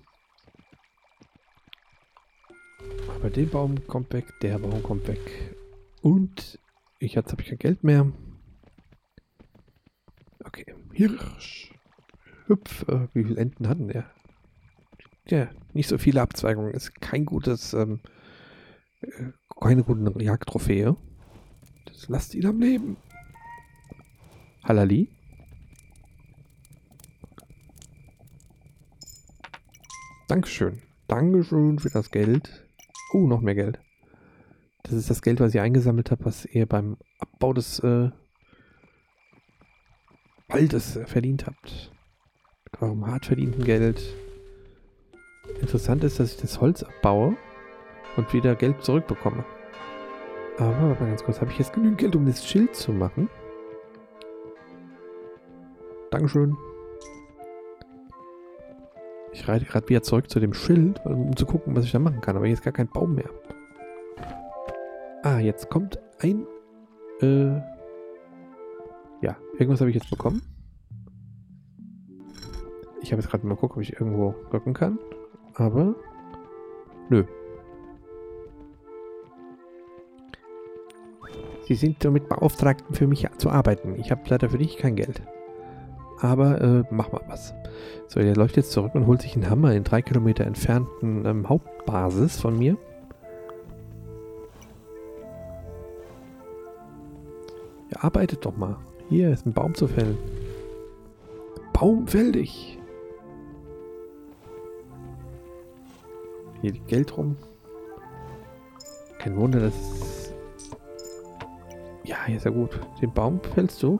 Aber 3.30 3.36
der 3.36 3.46
Baum 3.46 3.86
kommt 3.86 4.12
weg, 4.12 4.26
der 4.42 4.58
Baum 4.58 4.82
kommt 4.82 5.06
weg. 5.06 5.54
Und 6.02 6.58
ich 6.98 7.14
jetzt 7.14 7.30
habe 7.30 7.42
ich 7.42 7.48
kein 7.48 7.58
Geld 7.58 7.84
mehr. 7.84 8.10
Okay, 10.42 10.74
Hirsch. 10.92 11.72
Hüpf. 12.46 12.88
Äh, 12.88 13.06
wie 13.14 13.22
viele 13.22 13.40
Enten 13.40 13.68
hatten 13.68 13.86
der? 13.86 14.10
Ja, 15.28 15.48
nicht 15.74 15.86
so 15.86 15.96
viele 15.96 16.20
Abzweigungen. 16.20 16.74
Ist 16.74 17.00
kein 17.00 17.24
gutes, 17.24 17.72
ähm, 17.72 18.00
äh, 19.00 19.26
keine 19.60 19.84
guten 19.84 20.18
Jagdtrophäe. 20.18 20.96
Das 21.84 22.08
lasst 22.08 22.34
ihn 22.34 22.46
am 22.46 22.58
Leben. 22.58 22.96
Halali? 24.64 25.08
Dankeschön. 30.26 30.82
Dankeschön 31.06 31.78
für 31.78 31.90
das 31.90 32.10
Geld. 32.10 32.66
Oh, 33.12 33.26
noch 33.26 33.40
mehr 33.40 33.54
Geld. 33.54 33.80
Das 34.82 34.94
ist 34.94 35.10
das 35.10 35.22
Geld, 35.22 35.40
was 35.40 35.54
ich 35.54 35.60
eingesammelt 35.60 36.10
habe, 36.10 36.24
was 36.24 36.44
ihr 36.46 36.66
beim 36.66 36.96
Abbau 37.18 37.52
des 37.52 37.80
äh, 37.80 38.10
Waldes 40.48 40.96
äh, 40.96 41.06
verdient 41.06 41.46
habt. 41.46 41.92
Eurem 42.80 43.06
hart 43.06 43.26
verdienten 43.26 43.64
Geld. 43.64 44.00
Interessant 45.60 46.04
ist, 46.04 46.18
dass 46.18 46.34
ich 46.34 46.40
das 46.40 46.60
Holz 46.60 46.82
abbaue 46.82 47.36
und 48.16 48.32
wieder 48.32 48.54
Geld 48.54 48.82
zurückbekomme. 48.82 49.44
Aber, 50.58 50.88
warte 50.88 51.02
mal 51.02 51.08
ganz 51.08 51.24
kurz, 51.24 51.40
habe 51.40 51.50
ich 51.50 51.58
jetzt 51.58 51.72
genügend 51.72 51.98
Geld, 51.98 52.16
um 52.16 52.26
das 52.26 52.46
Schild 52.46 52.74
zu 52.74 52.92
machen? 52.92 53.28
Dankeschön. 56.10 56.56
Ich 59.32 59.46
reite 59.46 59.64
gerade 59.64 59.88
wieder 59.88 60.02
zurück 60.02 60.28
zu 60.30 60.40
dem 60.40 60.54
Schild, 60.54 61.04
um 61.04 61.36
zu 61.36 61.46
gucken, 61.46 61.76
was 61.76 61.84
ich 61.84 61.92
da 61.92 61.98
machen 61.98 62.20
kann. 62.20 62.36
Aber 62.36 62.46
hier 62.46 62.54
ist 62.54 62.62
gar 62.62 62.72
kein 62.72 62.88
Baum 62.88 63.14
mehr. 63.14 63.30
Ah, 65.22 65.38
jetzt 65.38 65.68
kommt 65.70 65.98
ein... 66.18 66.46
Äh, 67.20 67.56
ja, 69.22 69.36
irgendwas 69.52 69.80
habe 69.80 69.90
ich 69.90 69.96
jetzt 69.96 70.10
bekommen. 70.10 70.42
Ich 73.02 73.12
habe 73.12 73.20
jetzt 73.22 73.30
gerade 73.30 73.46
mal 73.46 73.56
gucken, 73.56 73.76
ob 73.76 73.82
ich 73.82 73.92
irgendwo 73.92 74.34
rücken 74.52 74.74
kann. 74.74 74.98
Aber... 75.54 75.94
Nö. 77.08 77.24
Sie 81.62 81.74
sind 81.74 82.04
damit 82.04 82.28
beauftragt, 82.28 82.84
für 82.90 83.06
mich 83.06 83.28
zu 83.36 83.50
arbeiten. 83.50 83.94
Ich 83.96 84.10
habe 84.10 84.22
leider 84.28 84.50
für 84.50 84.58
dich 84.58 84.76
kein 84.76 84.96
Geld. 84.96 85.22
Aber 86.20 86.60
äh, 86.60 86.84
mach 86.90 87.12
mal 87.12 87.22
was. 87.28 87.54
So, 88.08 88.20
der 88.20 88.36
läuft 88.36 88.56
jetzt 88.56 88.72
zurück 88.72 88.94
und 88.94 89.06
holt 89.06 89.22
sich 89.22 89.34
einen 89.34 89.48
Hammer 89.48 89.72
in 89.72 89.84
drei 89.84 90.02
Kilometer 90.02 90.44
entfernten 90.44 91.24
ähm, 91.24 91.48
Hauptbasis 91.48 92.40
von 92.40 92.58
mir. 92.58 92.76
Ja, 97.90 98.02
arbeitet 98.02 98.44
doch 98.44 98.56
mal. 98.56 98.76
Hier 99.08 99.30
ist 99.30 99.46
ein 99.46 99.52
Baum 99.52 99.74
zu 99.74 99.88
fällen. 99.88 100.18
Baum 101.72 102.06
fäll 102.06 102.32
dich! 102.32 102.78
Hier 106.60 106.72
liegt 106.72 106.88
Geld 106.88 107.16
rum. 107.16 107.36
Kein 109.18 109.36
Wunder, 109.36 109.60
dass... 109.60 110.34
Ja, 112.04 112.16
hier 112.26 112.36
ist 112.36 112.44
ja 112.44 112.50
gut. 112.50 112.78
Den 113.00 113.12
Baum 113.12 113.40
fällst 113.54 113.82
du? 113.82 113.98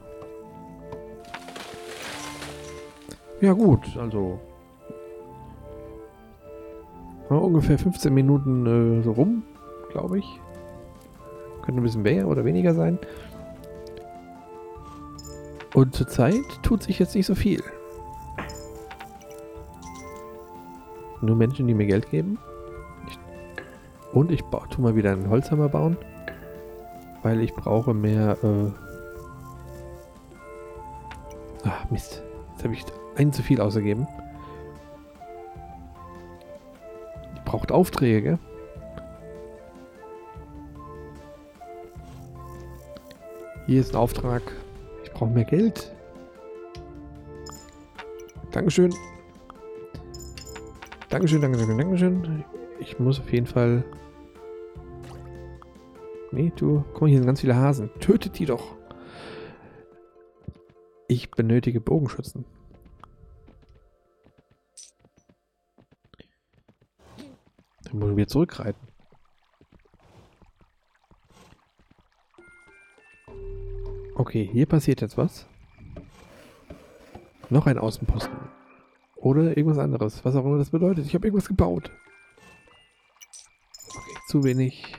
Ja 3.40 3.52
gut, 3.54 3.97
also 3.97 4.38
ungefähr 7.38 7.78
15 7.78 8.12
Minuten 8.12 9.00
äh, 9.00 9.02
so 9.02 9.12
rum, 9.12 9.42
glaube 9.90 10.18
ich. 10.18 10.40
Könnte 11.62 11.80
ein 11.80 11.85
bisschen 11.85 12.02
mehr 12.02 12.26
oder 12.26 12.44
weniger 12.44 12.75
sein. 12.75 12.99
Und 15.75 15.94
zurzeit 15.94 16.44
tut 16.62 16.82
sich 16.82 16.99
jetzt 16.99 17.14
nicht 17.14 17.26
so 17.26 17.35
viel. 17.35 17.62
Nur 21.20 21.37
Menschen, 21.37 21.66
die 21.66 21.75
mir 21.75 21.87
Geld 21.87 22.11
geben. 22.11 22.38
Ich, 23.06 23.18
und 24.12 24.32
ich 24.32 24.42
tue 24.42 24.82
mal 24.82 24.97
wieder 24.97 25.12
einen 25.12 25.28
Holzhammer 25.28 25.68
bauen. 25.68 25.97
weil 27.23 27.40
ich 27.40 27.54
brauche 27.54 27.94
mehr... 27.94 28.37
Äh 28.42 28.70
Ach, 31.64 31.90
Mist. 31.90 32.23
Einen 33.21 33.35
zu 33.35 33.43
viel 33.43 33.61
ausgegeben. 33.61 34.09
Die 37.37 37.41
braucht 37.45 37.71
Aufträge, 37.71 38.23
gell? 38.23 38.39
Hier 43.67 43.79
ist 43.83 43.93
ein 43.93 44.00
Auftrag. 44.00 44.41
Ich 45.05 45.12
brauche 45.12 45.29
mehr 45.29 45.45
Geld. 45.45 45.95
Dankeschön. 48.53 48.95
Dankeschön, 51.11 51.43
Dankeschön, 51.43 51.77
Dankeschön. 51.77 52.45
Ich 52.79 52.99
muss 52.99 53.21
auf 53.21 53.31
jeden 53.31 53.47
Fall... 53.47 53.85
Nee, 56.33 56.50
du... 56.57 56.85
Guck 56.95 57.03
mal, 57.03 57.09
hier 57.09 57.19
sind 57.19 57.27
ganz 57.27 57.43
viele 57.43 57.57
Hasen. 57.57 57.91
Tötet 58.00 58.39
die 58.39 58.47
doch. 58.47 58.77
Ich 61.07 61.31
benötige 61.31 61.83
Bogenschützen. 61.83 62.47
Dann 68.00 68.09
müssen 68.09 68.16
wir 68.16 68.28
zurückreiten. 68.28 68.88
Okay, 74.14 74.49
hier 74.50 74.64
passiert 74.64 75.02
jetzt 75.02 75.19
was. 75.19 75.47
Noch 77.50 77.66
ein 77.66 77.78
Außenposten. 77.78 78.38
Oder 79.16 79.54
irgendwas 79.54 79.76
anderes. 79.76 80.25
Was 80.25 80.35
auch 80.35 80.47
immer 80.47 80.57
das 80.57 80.71
bedeutet. 80.71 81.04
Ich 81.04 81.14
habe 81.14 81.26
irgendwas 81.26 81.49
gebaut. 81.49 81.90
Okay, 83.95 84.16
zu 84.28 84.45
wenig. 84.45 84.97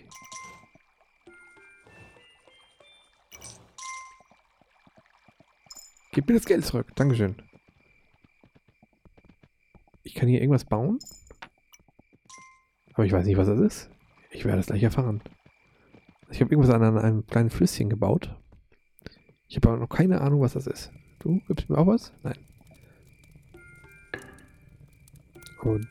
Gib 6.11 6.27
mir 6.27 6.35
das 6.35 6.45
Geld 6.45 6.63
zurück. 6.65 6.95
Dankeschön. 6.95 7.35
Ich 10.03 10.13
kann 10.13 10.29
hier 10.29 10.41
irgendwas 10.41 10.65
bauen. 10.65 10.99
Aber 12.93 13.05
ich 13.05 13.11
weiß 13.11 13.25
nicht, 13.25 13.37
was 13.37 13.47
das 13.47 13.59
ist. 13.59 13.89
Ich 14.31 14.45
werde 14.45 14.59
es 14.59 14.67
gleich 14.67 14.83
erfahren. 14.83 15.21
Ich 16.29 16.39
habe 16.39 16.51
irgendwas 16.51 16.73
an 16.73 16.97
einem 16.97 17.27
kleinen 17.27 17.49
Flüsschen 17.49 17.89
gebaut. 17.89 18.35
Ich 19.47 19.57
habe 19.57 19.69
aber 19.69 19.77
noch 19.79 19.89
keine 19.89 20.21
Ahnung, 20.21 20.41
was 20.41 20.53
das 20.53 20.67
ist. 20.67 20.91
Du 21.19 21.41
gibst 21.47 21.69
mir 21.69 21.77
auch 21.77 21.87
was? 21.87 22.13
Nein. 22.23 22.37
Und 25.61 25.87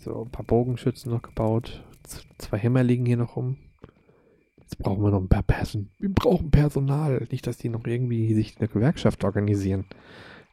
so, 0.00 0.22
ein 0.24 0.30
paar 0.30 0.44
Bogenschützen 0.44 1.10
noch 1.10 1.22
gebaut. 1.22 1.82
Z 2.04 2.24
zwei 2.38 2.58
Hämmer 2.58 2.82
liegen 2.82 3.06
hier 3.06 3.16
noch 3.16 3.36
rum. 3.36 3.56
Jetzt 4.60 4.78
brauchen 4.78 5.02
wir 5.02 5.10
noch 5.10 5.20
ein 5.20 5.28
paar 5.28 5.42
Person. 5.42 5.90
Wir 5.98 6.12
brauchen 6.12 6.50
Personal. 6.50 7.26
Nicht, 7.30 7.46
dass 7.46 7.58
die 7.58 7.68
noch 7.68 7.86
irgendwie 7.86 8.32
sich 8.34 8.58
eine 8.58 8.68
Gewerkschaft 8.68 9.24
organisieren. 9.24 9.86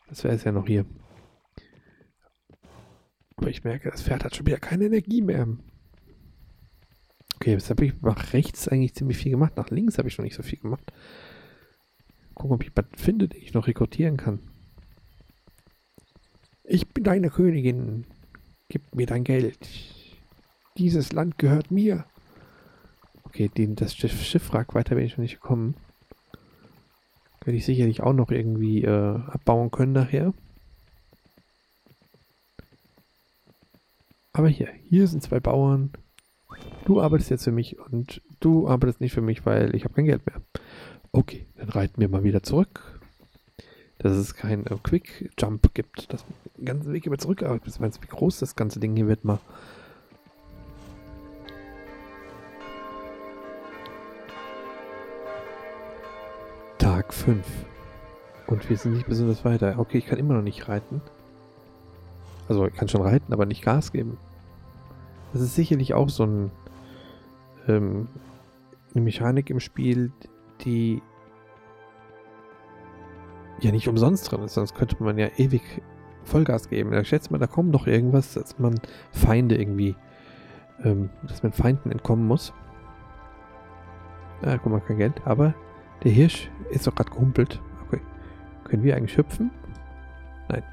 Das 0.09 0.23
wäre 0.23 0.35
es 0.35 0.43
ja 0.43 0.51
noch 0.51 0.67
hier. 0.67 0.85
Aber 3.41 3.50
ich 3.50 3.63
merke, 3.63 3.89
das 3.89 4.03
Pferd 4.03 4.24
hat 4.24 4.36
schon 4.36 4.45
wieder 4.45 4.60
keine 4.60 4.86
Energie 4.86 5.21
mehr. 5.21 5.48
Okay, 7.36 7.53
jetzt 7.53 7.71
habe 7.71 7.86
ich 7.86 8.00
nach 8.01 8.33
rechts 8.33 8.67
eigentlich 8.67 8.93
ziemlich 8.93 9.17
viel 9.17 9.31
gemacht. 9.31 9.57
Nach 9.57 9.71
links 9.71 9.98
habe 9.98 10.07
ich 10.07 10.17
noch 10.19 10.24
nicht 10.24 10.36
so 10.36 10.43
viel 10.43 10.60
gemacht. 10.60 10.93
Gucken, 12.36 12.53
ob 12.53 12.63
ich 12.63 12.71
was 12.75 12.86
finde, 12.95 13.27
den 13.27 13.41
ich 13.41 13.55
noch 13.55 13.65
rekrutieren 13.65 14.15
kann. 14.15 14.39
Ich 16.63 16.88
bin 16.89 17.03
deine 17.03 17.31
Königin. 17.31 18.05
Gib 18.70 18.96
mir 18.96 19.07
dein 19.07 19.24
Geld. 19.24 19.57
Dieses 20.77 21.11
Land 21.11 21.39
gehört 21.39 21.72
mir. 21.72 22.05
Okay, 23.24 23.50
den, 23.50 23.75
das 23.75 23.96
Schiff, 23.96 24.22
Schiffwrack, 24.22 24.75
weiter 24.75 24.94
bin 24.94 25.05
ich 25.05 25.13
noch 25.13 25.24
nicht 25.24 25.42
gekommen. 25.42 25.75
Werde 27.44 27.57
ich 27.57 27.65
sicherlich 27.65 28.01
auch 28.03 28.13
noch 28.13 28.29
irgendwie 28.29 28.83
äh, 28.83 29.15
abbauen 29.15 29.72
können 29.72 29.94
nachher. 29.94 30.31
Aber 34.33 34.48
hier, 34.48 34.70
hier 34.87 35.07
sind 35.07 35.22
zwei 35.24 35.39
Bauern. 35.39 35.91
Du 36.85 37.01
arbeitest 37.01 37.29
jetzt 37.29 37.44
für 37.44 37.51
mich 37.51 37.79
und 37.79 38.22
du 38.39 38.67
arbeitest 38.67 39.01
nicht 39.01 39.13
für 39.13 39.22
mich, 39.22 39.46
weil 39.46 39.75
ich 39.75 39.83
habe 39.83 39.94
kein 39.94 40.05
Geld 40.05 40.25
mehr. 40.25 40.41
Okay, 41.11 41.48
dann 41.55 41.70
reiten 41.70 42.00
wir 42.00 42.07
mal 42.07 42.24
wieder 42.24 42.41
zurück. 42.41 43.00
Dass 43.98 44.13
es 44.13 44.33
keinen 44.33 44.65
äh, 44.65 44.77
Quick 44.81 45.31
Jump 45.37 45.74
gibt. 45.74 46.07
Den 46.57 46.65
ganzen 46.65 46.94
Weg 46.94 47.05
immer 47.05 47.17
zurückarbeitet. 47.17 47.65
Bis 47.65 47.79
meinst, 47.79 48.01
wie 48.01 48.07
groß 48.07 48.39
das 48.39 48.55
ganze 48.55 48.79
Ding 48.79 48.96
hier 48.96 49.07
wird 49.07 49.25
mal. 49.25 49.39
Tag 56.77 57.13
5. 57.13 57.46
Und 58.48 58.70
wir 58.70 58.77
sind 58.77 58.94
nicht 58.94 59.07
besonders 59.07 59.46
weiter. 59.46 59.75
Okay, 59.77 60.00
ich 60.00 60.07
kann 60.07 60.17
immer 60.17 60.33
noch 60.33 60.41
nicht 60.41 60.67
reiten. 60.67 61.01
Also 62.51 62.68
ich 62.68 62.74
kann 62.74 62.90
schon 62.90 63.01
reiten, 63.01 63.31
aber 63.31 63.46
nicht 63.46 63.64
Gas 63.64 63.94
geben. 63.94 64.18
Das 65.31 65.42
ist 65.42 65.55
sicherlich 65.55 65.94
auch 65.94 66.09
so 66.09 66.25
ein, 66.25 66.51
ähm, 67.70 68.09
eine 68.94 69.05
Mechanik 69.05 69.50
im 69.50 69.61
Spiel, 69.61 70.11
die 70.66 71.01
ja 73.61 73.72
nicht 73.72 73.87
umsonst 73.87 74.29
drin 74.29 74.42
ist, 74.42 74.55
sonst 74.55 74.75
könnte 74.75 75.01
man 75.01 75.18
ja 75.18 75.29
ewig 75.37 75.61
Vollgas 76.25 76.68
geben. 76.68 76.92
Ich 76.92 77.07
schätze 77.07 77.31
mal, 77.31 77.37
da 77.37 77.48
kommt 77.48 77.74
doch 77.74 77.87
irgendwas, 77.87 78.33
dass 78.33 78.59
man 78.59 78.77
Feinde 79.14 79.55
irgendwie, 79.55 79.96
ähm, 80.83 81.09
dass 81.25 81.44
man 81.44 81.53
Feinden 81.53 81.90
entkommen 81.90 82.27
muss. 82.27 82.51
Ah, 84.42 84.57
guck 84.57 84.74
mal, 84.74 84.81
kein 84.81 84.98
Geld. 84.98 85.22
Aber 85.24 85.53
der 86.03 86.11
Hirsch 86.11 86.51
ist 86.70 86.85
doch 86.85 86.96
gerade 86.96 87.11
gehumpelt. 87.11 87.61
Okay. 87.87 88.01
Können 88.66 88.83
wir 88.83 88.98
eigentlich 88.98 89.16
hüpfen? 89.16 89.51
Nein. 90.50 90.64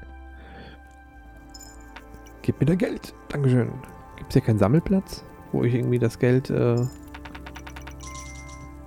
Gib 2.49 2.59
mir 2.59 2.65
dein 2.65 2.79
Geld. 2.79 3.13
Dankeschön. 3.27 3.69
Gibt 4.15 4.29
es 4.29 4.33
hier 4.33 4.41
keinen 4.41 4.57
Sammelplatz, 4.57 5.23
wo 5.51 5.63
ich 5.63 5.75
irgendwie 5.75 5.99
das 5.99 6.17
Geld, 6.17 6.49
äh, 6.49 6.83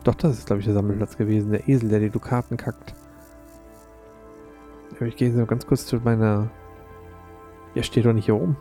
doch, 0.02 0.16
das 0.16 0.36
ist, 0.36 0.46
glaube 0.46 0.58
ich, 0.58 0.66
der 0.66 0.74
Sammelplatz 0.74 1.16
gewesen. 1.16 1.52
Der 1.52 1.68
Esel, 1.68 1.88
der 1.88 2.00
die 2.00 2.10
Dukaten 2.10 2.56
kackt. 2.56 2.92
Ich 4.98 5.14
gehe 5.14 5.32
so 5.32 5.46
ganz 5.46 5.64
kurz 5.64 5.86
zu 5.86 5.98
meiner... 5.98 6.50
Ja, 7.76 7.84
steht 7.84 8.04
doch 8.04 8.12
nicht 8.12 8.24
hier 8.24 8.34
oben. 8.34 8.56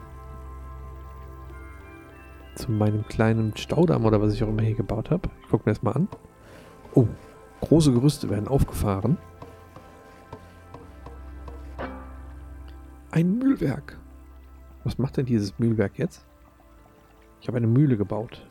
Zu 2.53 2.71
meinem 2.71 3.03
kleinen 3.07 3.57
Staudamm 3.57 4.05
oder 4.05 4.21
was 4.21 4.35
ich 4.35 4.43
auch 4.43 4.49
immer 4.49 4.61
hier 4.61 4.75
gebaut 4.75 5.09
habe. 5.09 5.31
Ich 5.41 5.49
gucke 5.49 5.67
mir 5.67 5.73
das 5.73 5.81
mal 5.81 5.93
an. 5.93 6.09
Oh, 6.93 7.07
große 7.61 7.91
Gerüste 7.91 8.29
werden 8.29 8.47
aufgefahren. 8.47 9.17
Ein 13.09 13.39
Mühlwerk. 13.39 13.97
Was 14.83 14.97
macht 14.97 15.17
denn 15.17 15.25
dieses 15.25 15.57
Mühlwerk 15.59 15.97
jetzt? 15.99 16.25
Ich 17.39 17.47
habe 17.47 17.57
eine 17.57 17.67
Mühle 17.67 17.97
gebaut. 17.97 18.47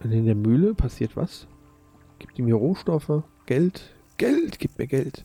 Und 0.00 0.12
in 0.12 0.26
der 0.26 0.34
Mühle 0.34 0.74
passiert 0.74 1.16
was? 1.16 1.46
Gibt 2.18 2.36
die 2.36 2.42
mir 2.42 2.54
Rohstoffe, 2.54 3.22
Geld? 3.46 3.94
Geld, 4.16 4.58
gib 4.58 4.78
mir 4.78 4.86
Geld. 4.86 5.24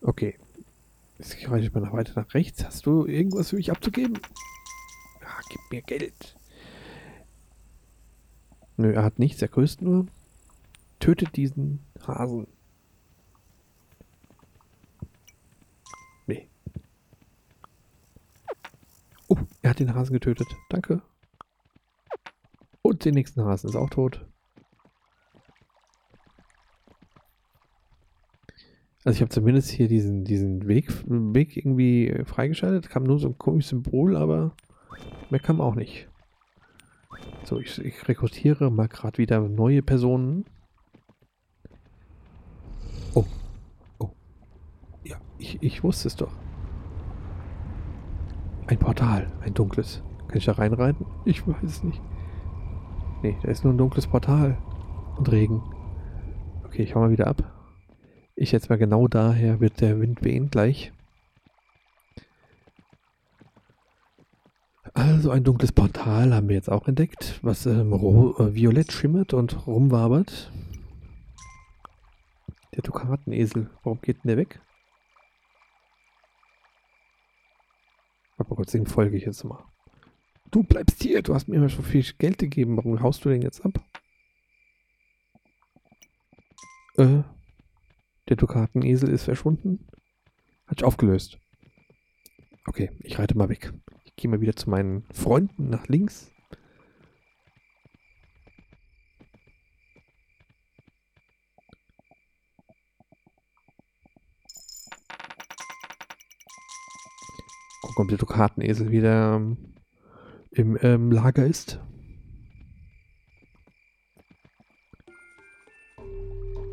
Okay. 0.00 0.36
Jetzt 1.18 1.48
reiche 1.48 1.66
ich 1.66 1.72
mal 1.72 1.80
nach 1.80 1.92
weiter 1.92 2.12
nach 2.20 2.34
rechts. 2.34 2.64
Hast 2.64 2.86
du 2.86 3.06
irgendwas 3.06 3.50
für 3.50 3.56
mich 3.56 3.70
abzugeben? 3.70 4.18
Ah, 5.24 5.40
gib 5.48 5.60
mir 5.70 5.82
Geld. 5.82 6.36
Nö, 8.76 8.92
er 8.92 9.04
hat 9.04 9.18
nichts. 9.18 9.40
Er 9.40 9.48
grüßt 9.48 9.82
nur. 9.82 10.06
Tötet 10.98 11.36
diesen 11.36 11.80
Hasen. 12.06 12.46
Er 19.62 19.70
hat 19.70 19.80
den 19.80 19.94
Hasen 19.94 20.12
getötet. 20.12 20.48
Danke. 20.68 21.02
Und 22.82 23.04
den 23.04 23.14
nächsten 23.14 23.44
Hasen 23.44 23.70
ist 23.70 23.76
auch 23.76 23.90
tot. 23.90 24.26
Also 29.04 29.16
ich 29.16 29.20
habe 29.20 29.30
zumindest 29.30 29.70
hier 29.70 29.86
diesen, 29.86 30.24
diesen 30.24 30.66
Weg, 30.66 30.90
Weg 31.06 31.56
irgendwie 31.56 32.22
freigeschaltet. 32.24 32.88
Kam 32.88 33.04
nur 33.04 33.18
so 33.18 33.28
ein 33.28 33.38
komisches 33.38 33.70
Symbol, 33.70 34.16
aber 34.16 34.54
mehr 35.30 35.40
kam 35.40 35.60
auch 35.60 35.74
nicht. 35.74 36.08
So, 37.44 37.58
ich, 37.58 37.78
ich 37.78 38.08
rekrutiere 38.08 38.70
mal 38.70 38.88
gerade 38.88 39.18
wieder 39.18 39.40
neue 39.40 39.82
Personen. 39.82 40.46
Oh. 43.14 43.26
Oh. 43.98 44.10
Ja, 45.04 45.18
ich, 45.38 45.62
ich 45.62 45.82
wusste 45.84 46.08
es 46.08 46.16
doch. 46.16 46.32
Ein 48.66 48.78
Portal, 48.78 49.30
ein 49.42 49.52
dunkles. 49.52 50.02
Kann 50.28 50.38
ich 50.38 50.46
da 50.46 50.52
reinreiten? 50.52 51.06
Ich 51.24 51.46
weiß 51.46 51.62
es 51.62 51.84
nicht. 51.84 52.00
Nee, 53.22 53.36
da 53.42 53.50
ist 53.50 53.64
nur 53.64 53.74
ein 53.74 53.78
dunkles 53.78 54.06
Portal. 54.06 54.56
Und 55.16 55.30
Regen. 55.30 55.62
Okay, 56.64 56.82
ich 56.82 56.94
hau 56.94 57.00
mal 57.00 57.10
wieder 57.10 57.26
ab. 57.26 57.42
Ich 58.36 58.52
jetzt 58.52 58.70
mal 58.70 58.78
genau 58.78 59.06
daher 59.06 59.60
wird 59.60 59.80
der 59.80 60.00
Wind 60.00 60.24
wehen 60.24 60.50
gleich. 60.50 60.92
Also 64.94 65.30
ein 65.30 65.44
dunkles 65.44 65.72
Portal 65.72 66.34
haben 66.34 66.48
wir 66.48 66.56
jetzt 66.56 66.70
auch 66.70 66.88
entdeckt, 66.88 67.40
was 67.42 67.66
ähm, 67.66 67.92
äh, 67.92 68.54
violett 68.54 68.92
schimmert 68.92 69.34
und 69.34 69.66
rumwabert. 69.66 70.52
Der 72.74 72.82
Dukatenesel, 72.82 73.70
warum 73.82 74.00
geht 74.00 74.24
denn 74.24 74.28
der 74.28 74.36
weg? 74.36 74.60
Gott, 78.64 78.72
den 78.72 78.86
folge 78.86 79.18
ich 79.18 79.26
jetzt 79.26 79.44
mal. 79.44 79.62
Du 80.50 80.62
bleibst 80.62 81.02
hier, 81.02 81.20
du 81.20 81.34
hast 81.34 81.48
mir 81.48 81.56
immer 81.56 81.68
schon 81.68 81.84
viel 81.84 82.02
Geld 82.16 82.38
gegeben, 82.38 82.78
warum 82.78 82.98
haust 83.02 83.22
du 83.22 83.28
den 83.28 83.42
jetzt 83.42 83.62
ab? 83.62 83.72
Äh, 86.96 87.24
der 88.26 88.36
Dukatenesel 88.36 89.10
ist 89.10 89.24
verschwunden. 89.24 89.86
Hat 90.66 90.78
sich 90.78 90.84
aufgelöst. 90.86 91.38
Okay, 92.66 92.90
ich 93.00 93.18
reite 93.18 93.36
mal 93.36 93.50
weg. 93.50 93.70
Ich 94.04 94.16
gehe 94.16 94.30
mal 94.30 94.40
wieder 94.40 94.56
zu 94.56 94.70
meinen 94.70 95.04
Freunden 95.12 95.68
nach 95.68 95.86
links. 95.88 96.32
Gucken, 107.94 108.06
ob 108.06 108.08
der 108.08 108.18
Dukatenesel 108.18 108.90
wieder 108.90 109.36
ähm, 109.36 109.56
im 110.50 110.76
ähm, 110.82 111.12
Lager 111.12 111.46
ist. 111.46 111.78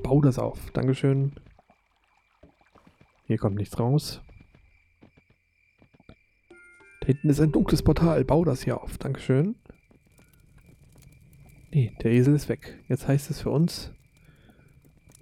Bau 0.01 0.19
das 0.21 0.39
auf. 0.39 0.71
Dankeschön. 0.71 1.33
Hier 3.27 3.37
kommt 3.37 3.57
nichts 3.57 3.79
raus. 3.79 4.21
Da 7.01 7.05
hinten 7.07 7.29
ist 7.29 7.39
ein 7.39 7.51
dunkles 7.51 7.83
Portal. 7.83 8.25
Bau 8.25 8.43
das 8.43 8.63
hier 8.63 8.81
auf. 8.81 8.97
Dankeschön. 8.97 9.55
Nee, 11.69 11.95
der 12.01 12.13
Esel 12.13 12.33
ist 12.33 12.49
weg. 12.49 12.79
Jetzt 12.89 13.07
heißt 13.07 13.29
es 13.29 13.41
für 13.41 13.51
uns, 13.51 13.93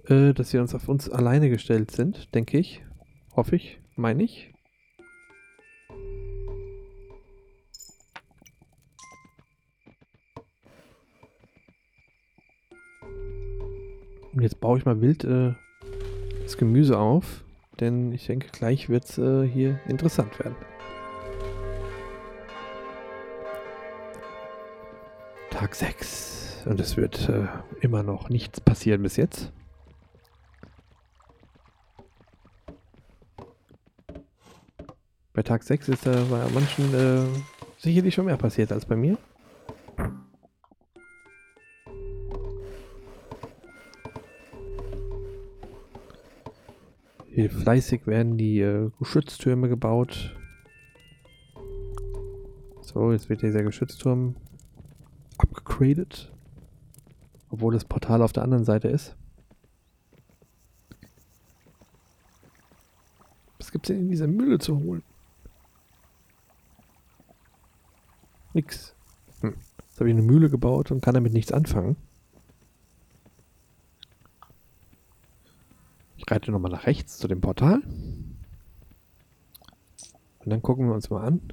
äh, 0.06 0.32
dass 0.32 0.54
wir 0.54 0.62
uns 0.62 0.74
auf 0.74 0.88
uns 0.88 1.10
alleine 1.10 1.50
gestellt 1.50 1.90
sind, 1.90 2.34
denke 2.34 2.56
ich. 2.56 2.82
Hoffe 3.36 3.56
ich. 3.56 3.78
Meine 3.96 4.22
ich. 4.22 4.49
Und 14.40 14.44
jetzt 14.44 14.58
baue 14.58 14.78
ich 14.78 14.86
mal 14.86 15.02
wild 15.02 15.22
äh, 15.24 15.52
das 16.44 16.56
Gemüse 16.56 16.98
auf, 16.98 17.44
denn 17.78 18.10
ich 18.10 18.24
denke, 18.24 18.48
gleich 18.50 18.88
wird 18.88 19.04
es 19.04 19.18
äh, 19.18 19.46
hier 19.46 19.78
interessant 19.86 20.38
werden. 20.38 20.56
Tag 25.50 25.74
6. 25.74 26.62
Und 26.64 26.80
es 26.80 26.96
wird 26.96 27.28
äh, 27.28 27.48
immer 27.82 28.02
noch 28.02 28.30
nichts 28.30 28.62
passieren 28.62 29.02
bis 29.02 29.16
jetzt. 29.16 29.52
Bei 35.34 35.42
Tag 35.42 35.64
6 35.64 35.90
ist 35.90 36.06
da 36.06 36.12
bei 36.30 36.48
manchen 36.54 36.94
äh, 36.94 37.26
sicherlich 37.76 38.14
schon 38.14 38.24
mehr 38.24 38.38
passiert 38.38 38.72
als 38.72 38.86
bei 38.86 38.96
mir. 38.96 39.18
Hier 47.40 47.50
fleißig 47.50 48.06
werden 48.06 48.36
die 48.36 48.60
äh, 48.60 48.90
Geschütztürme 48.98 49.70
gebaut. 49.70 50.36
So, 52.82 53.12
jetzt 53.12 53.30
wird 53.30 53.40
dieser 53.40 53.62
Geschützturm 53.62 54.36
upgraded. 55.38 56.30
Obwohl 57.48 57.72
das 57.72 57.86
Portal 57.86 58.20
auf 58.20 58.34
der 58.34 58.42
anderen 58.42 58.66
Seite 58.66 58.88
ist. 58.88 59.16
Was 63.56 63.72
gibt 63.72 63.88
es 63.88 63.96
denn 63.96 64.04
in 64.04 64.10
dieser 64.10 64.26
Mühle 64.26 64.58
zu 64.58 64.78
holen? 64.78 65.02
Nix. 68.52 68.94
Hm. 69.40 69.54
Jetzt 69.88 69.98
habe 69.98 70.10
ich 70.10 70.14
eine 70.14 70.26
Mühle 70.26 70.50
gebaut 70.50 70.90
und 70.90 71.00
kann 71.00 71.14
damit 71.14 71.32
nichts 71.32 71.52
anfangen. 71.52 71.96
Reite 76.30 76.50
nochmal 76.50 76.70
nach 76.70 76.86
rechts 76.86 77.18
zu 77.18 77.28
dem 77.28 77.40
Portal. 77.40 77.82
Und 80.38 80.50
dann 80.50 80.62
gucken 80.62 80.86
wir 80.86 80.94
uns 80.94 81.10
mal 81.10 81.26
an, 81.26 81.52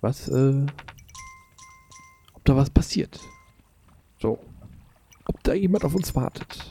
was, 0.00 0.28
äh, 0.28 0.66
ob 2.34 2.44
da 2.44 2.56
was 2.56 2.70
passiert. 2.70 3.20
So. 4.18 4.38
Ob 5.26 5.42
da 5.42 5.54
jemand 5.54 5.84
auf 5.84 5.94
uns 5.94 6.14
wartet. 6.14 6.68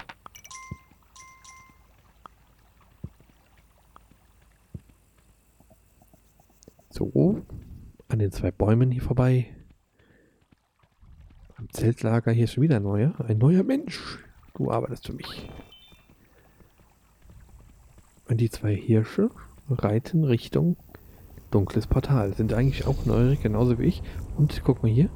So. 6.89 7.45
An 8.07 8.19
den 8.19 8.31
zwei 8.31 8.51
Bäumen 8.51 8.91
hier 8.91 9.01
vorbei. 9.01 9.53
Am 11.57 11.69
Zeltlager 11.69 12.31
hier 12.31 12.45
ist 12.45 12.53
schon 12.53 12.63
wieder 12.63 12.77
ein 12.77 12.83
neuer. 12.83 13.13
Ein 13.19 13.37
neuer 13.37 13.63
Mensch. 13.63 14.19
Du 14.53 14.71
arbeitest 14.71 15.07
für 15.07 15.13
mich. 15.13 15.49
Die 18.29 18.49
zwei 18.49 18.75
Hirsche 18.75 19.29
reiten 19.69 20.23
Richtung 20.23 20.75
dunkles 21.51 21.87
Portal. 21.87 22.33
Sind 22.33 22.53
eigentlich 22.53 22.85
auch 22.85 23.05
neugierig, 23.05 23.41
genauso 23.41 23.79
wie 23.79 23.85
ich. 23.85 24.03
Und 24.37 24.61
guck 24.63 24.83
mal 24.83 24.91
hier. 24.91 25.09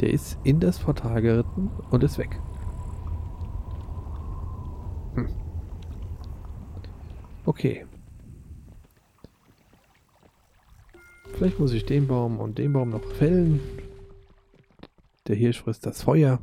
Der 0.00 0.12
ist 0.12 0.38
in 0.42 0.58
das 0.58 0.78
Portal 0.80 1.22
geritten 1.22 1.70
und 1.90 2.02
ist 2.02 2.18
weg. 2.18 2.40
Hm. 5.14 5.28
Okay. 7.44 7.86
Vielleicht 11.34 11.60
muss 11.60 11.72
ich 11.72 11.84
den 11.84 12.08
Baum 12.08 12.40
und 12.40 12.58
den 12.58 12.72
Baum 12.72 12.90
noch 12.90 13.04
fällen. 13.04 13.60
Der 15.28 15.36
Hirsch 15.36 15.62
frisst 15.62 15.86
das 15.86 16.02
Feuer. 16.02 16.40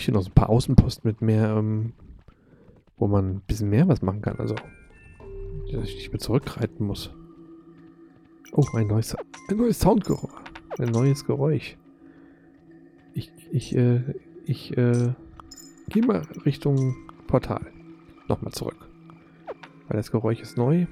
Bräuchte 0.00 0.12
noch 0.12 0.22
so 0.22 0.30
ein 0.30 0.34
paar 0.34 0.48
Außenposten 0.48 1.06
mit 1.10 1.20
mehr, 1.20 1.56
ähm, 1.56 1.92
wo 2.96 3.06
man 3.06 3.36
ein 3.36 3.40
bisschen 3.46 3.68
mehr 3.68 3.86
was 3.86 4.00
machen 4.00 4.22
kann. 4.22 4.38
Also, 4.38 4.54
dass 5.70 5.88
ich 5.88 5.96
nicht 5.96 6.12
mehr 6.12 6.20
zurückreiten 6.20 6.86
muss. 6.86 7.14
Oh, 8.52 8.64
ein 8.72 8.86
neues, 8.86 9.14
ein 9.14 9.56
neues 9.58 9.78
Soundgeräusch. 9.78 10.30
Ein 10.78 10.88
neues 10.88 11.26
Geräusch. 11.26 11.76
Ich, 13.12 13.30
ich, 13.52 13.76
äh, 13.76 14.00
ich, 14.46 14.74
äh, 14.78 15.12
gehe 15.90 16.06
mal 16.06 16.22
Richtung 16.46 16.96
Portal. 17.26 17.66
Nochmal 18.26 18.52
zurück. 18.52 18.88
Weil 19.88 19.98
das 19.98 20.10
Geräusch 20.10 20.40
ist 20.40 20.56
neu. 20.56 20.86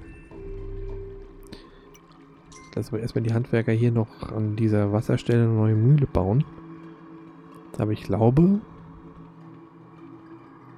Lassen 2.74 2.92
wir 2.92 3.00
erstmal 3.00 3.22
die 3.22 3.32
Handwerker 3.32 3.72
hier 3.72 3.90
noch 3.90 4.32
an 4.32 4.54
dieser 4.56 4.92
Wasserstelle 4.92 5.44
eine 5.44 5.54
neue 5.54 5.76
Mühle 5.76 6.06
bauen. 6.06 6.44
Aber 7.78 7.92
ich 7.92 8.02
glaube, 8.02 8.60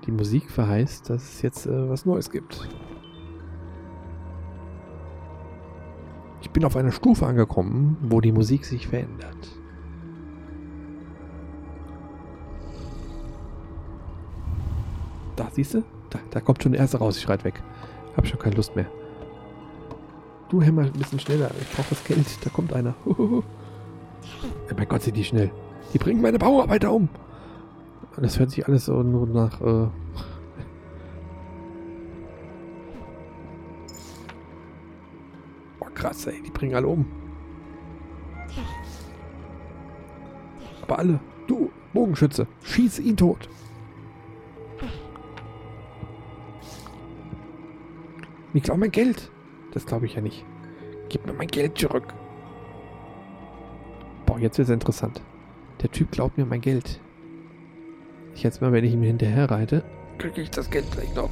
die 0.07 0.13
Musik 0.13 0.51
verheißt, 0.51 1.11
dass 1.11 1.23
es 1.23 1.43
jetzt 1.43 1.67
äh, 1.67 1.89
was 1.89 2.07
Neues 2.07 2.31
gibt. 2.31 2.69
Ich 6.43 6.51
bin 6.51 6.65
auf 6.65 6.77
einer 6.77 6.93
Stufe 6.93 7.27
angekommen, 7.27 7.97
wo 8.03 8.21
die 8.21 8.33
Musik 8.33 8.65
sich 8.65 8.89
verändert. 8.89 9.37
Da, 15.37 15.49
siehst 15.53 15.75
du? 15.75 15.83
Da, 16.11 16.19
da 16.31 16.41
kommt 16.41 16.63
schon 16.63 16.73
der 16.73 16.81
erste 16.81 16.99
raus. 16.99 17.17
Ich 17.17 17.23
schreit 17.23 17.45
weg. 17.45 17.63
Hab 18.17 18.27
schon 18.27 18.39
keine 18.39 18.57
Lust 18.57 18.75
mehr. 18.75 18.87
Du 20.49 20.61
hämmer 20.61 20.83
ein 20.83 20.93
bisschen 20.93 21.21
schneller. 21.21 21.51
Ich 21.61 21.71
brauche 21.71 21.91
das 21.91 22.05
Geld. 22.05 22.27
Da 22.45 22.51
kommt 22.51 22.73
einer. 22.73 22.95
oh 23.05 23.43
mein 24.77 24.89
Gott, 24.89 25.03
sind 25.03 25.17
die 25.17 25.25
schnell. 25.25 25.51
Die 25.93 25.99
bringen 25.99 26.21
meine 26.21 26.39
Bauarbeiter 26.39 26.93
um. 26.93 27.09
Das 28.16 28.38
hört 28.38 28.51
sich 28.51 28.66
alles 28.66 28.85
so 28.87 29.03
nur 29.03 29.27
nach. 29.27 29.61
Äh 29.61 29.88
oh, 35.81 35.87
krass, 35.94 36.27
ey, 36.27 36.42
die 36.42 36.51
bringen 36.51 36.75
alle 36.75 36.87
um. 36.87 37.07
Aber 40.83 40.99
alle. 40.99 41.20
Du, 41.46 41.70
Bogenschütze, 41.92 42.46
schieße 42.62 43.03
ihn 43.03 43.16
tot. 43.16 43.49
Ich 48.53 48.62
glaube 48.62 48.81
mein 48.81 48.90
Geld. 48.90 49.31
Das 49.73 49.87
glaube 49.87 50.07
ich 50.07 50.14
ja 50.14 50.20
nicht. 50.20 50.44
Gib 51.09 51.25
mir 51.27 51.33
mein 51.33 51.46
Geld 51.46 51.79
zurück. 51.79 52.12
Boah, 54.27 54.38
jetzt 54.38 54.59
wird 54.59 54.68
es 54.68 54.75
interessant. 54.75 55.23
Der 55.83 55.90
Typ 55.90 56.11
glaubt 56.11 56.37
mir 56.37 56.44
mein 56.44 56.61
Geld. 56.61 57.01
Jetzt 58.42 58.62
mal, 58.62 58.72
wenn 58.72 58.85
ich 58.85 58.94
ihm 58.94 59.03
hinterher 59.03 59.50
reite, 59.50 59.85
kriege 60.16 60.40
ich 60.40 60.50
das 60.50 60.70
Geld 60.70 60.90
gleich 60.90 61.14
noch. 61.14 61.29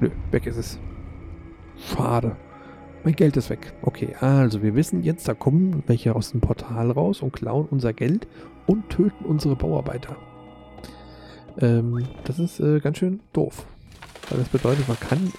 Nö, 0.00 0.10
weg 0.30 0.46
ist 0.46 0.56
es. 0.56 0.78
Schade. 1.76 2.36
Mein 3.04 3.14
Geld 3.14 3.36
ist 3.36 3.50
weg. 3.50 3.74
Okay, 3.82 4.16
also 4.20 4.62
wir 4.62 4.74
wissen 4.74 5.02
jetzt, 5.02 5.28
da 5.28 5.34
kommen 5.34 5.82
welche 5.86 6.14
aus 6.16 6.30
dem 6.30 6.40
Portal 6.40 6.90
raus 6.90 7.20
und 7.20 7.32
klauen 7.32 7.68
unser 7.70 7.92
Geld 7.92 8.26
und 8.66 8.88
töten 8.88 9.26
unsere 9.26 9.56
Bauarbeiter. 9.56 10.16
Ähm, 11.60 12.06
das 12.24 12.38
ist 12.38 12.58
äh, 12.58 12.80
ganz 12.80 12.96
schön 12.98 13.20
doof. 13.34 13.66
Weil 14.30 14.38
das 14.38 14.48
bedeutet, 14.48 14.88
man 14.88 14.98
kann 14.98 15.32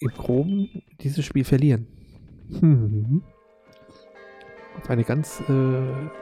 im 0.00 0.08
Groben 0.08 0.82
dieses 1.00 1.24
Spiel 1.26 1.44
verlieren. 1.44 1.86
Hm. 2.58 3.22
Auf 4.78 4.88
eine 4.88 5.04
ganz 5.04 5.40
äh, 5.48 6.21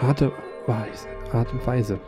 harte 0.00 0.32
Weise. 0.66 1.08
Art 1.32 1.52
und 1.52 1.66
Weise. 1.66 1.98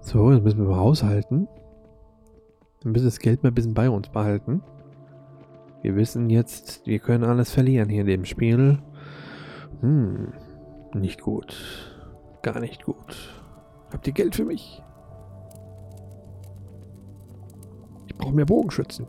So, 0.00 0.32
jetzt 0.32 0.42
müssen 0.42 0.60
wir 0.60 0.68
mal 0.68 0.78
haushalten. 0.78 1.48
Wir 2.82 2.92
müssen 2.92 3.04
das 3.04 3.18
Geld 3.18 3.42
mal 3.42 3.50
ein 3.50 3.54
bisschen 3.54 3.74
bei 3.74 3.90
uns 3.90 4.08
behalten. 4.08 4.62
Wir 5.82 5.96
wissen 5.96 6.30
jetzt, 6.30 6.86
wir 6.86 6.98
können 6.98 7.24
alles 7.24 7.52
verlieren 7.52 7.88
hier 7.88 8.00
in 8.00 8.06
dem 8.06 8.24
Spiel. 8.24 8.78
Hm, 9.80 10.32
nicht 10.94 11.20
gut. 11.20 11.54
Gar 12.42 12.60
nicht 12.60 12.84
gut. 12.84 13.34
Habt 13.92 14.06
ihr 14.06 14.12
Geld 14.14 14.34
für 14.34 14.44
mich? 14.44 14.82
Ich 18.28 18.30
brauche 18.30 18.36
mehr 18.36 18.44
Bogenschützen. 18.44 19.06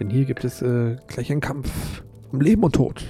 Denn 0.00 0.10
hier 0.10 0.24
gibt 0.24 0.42
es 0.42 0.62
äh, 0.62 0.96
gleich 1.06 1.30
einen 1.30 1.40
Kampf 1.40 2.02
um 2.32 2.40
Leben 2.40 2.64
und 2.64 2.74
Tod. 2.74 3.04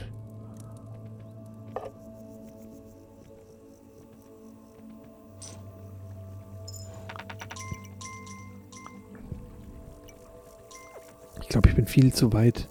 Ich 11.40 11.48
glaube, 11.48 11.70
ich 11.70 11.76
bin 11.76 11.86
viel 11.86 12.12
zu 12.12 12.30
weit 12.34 12.68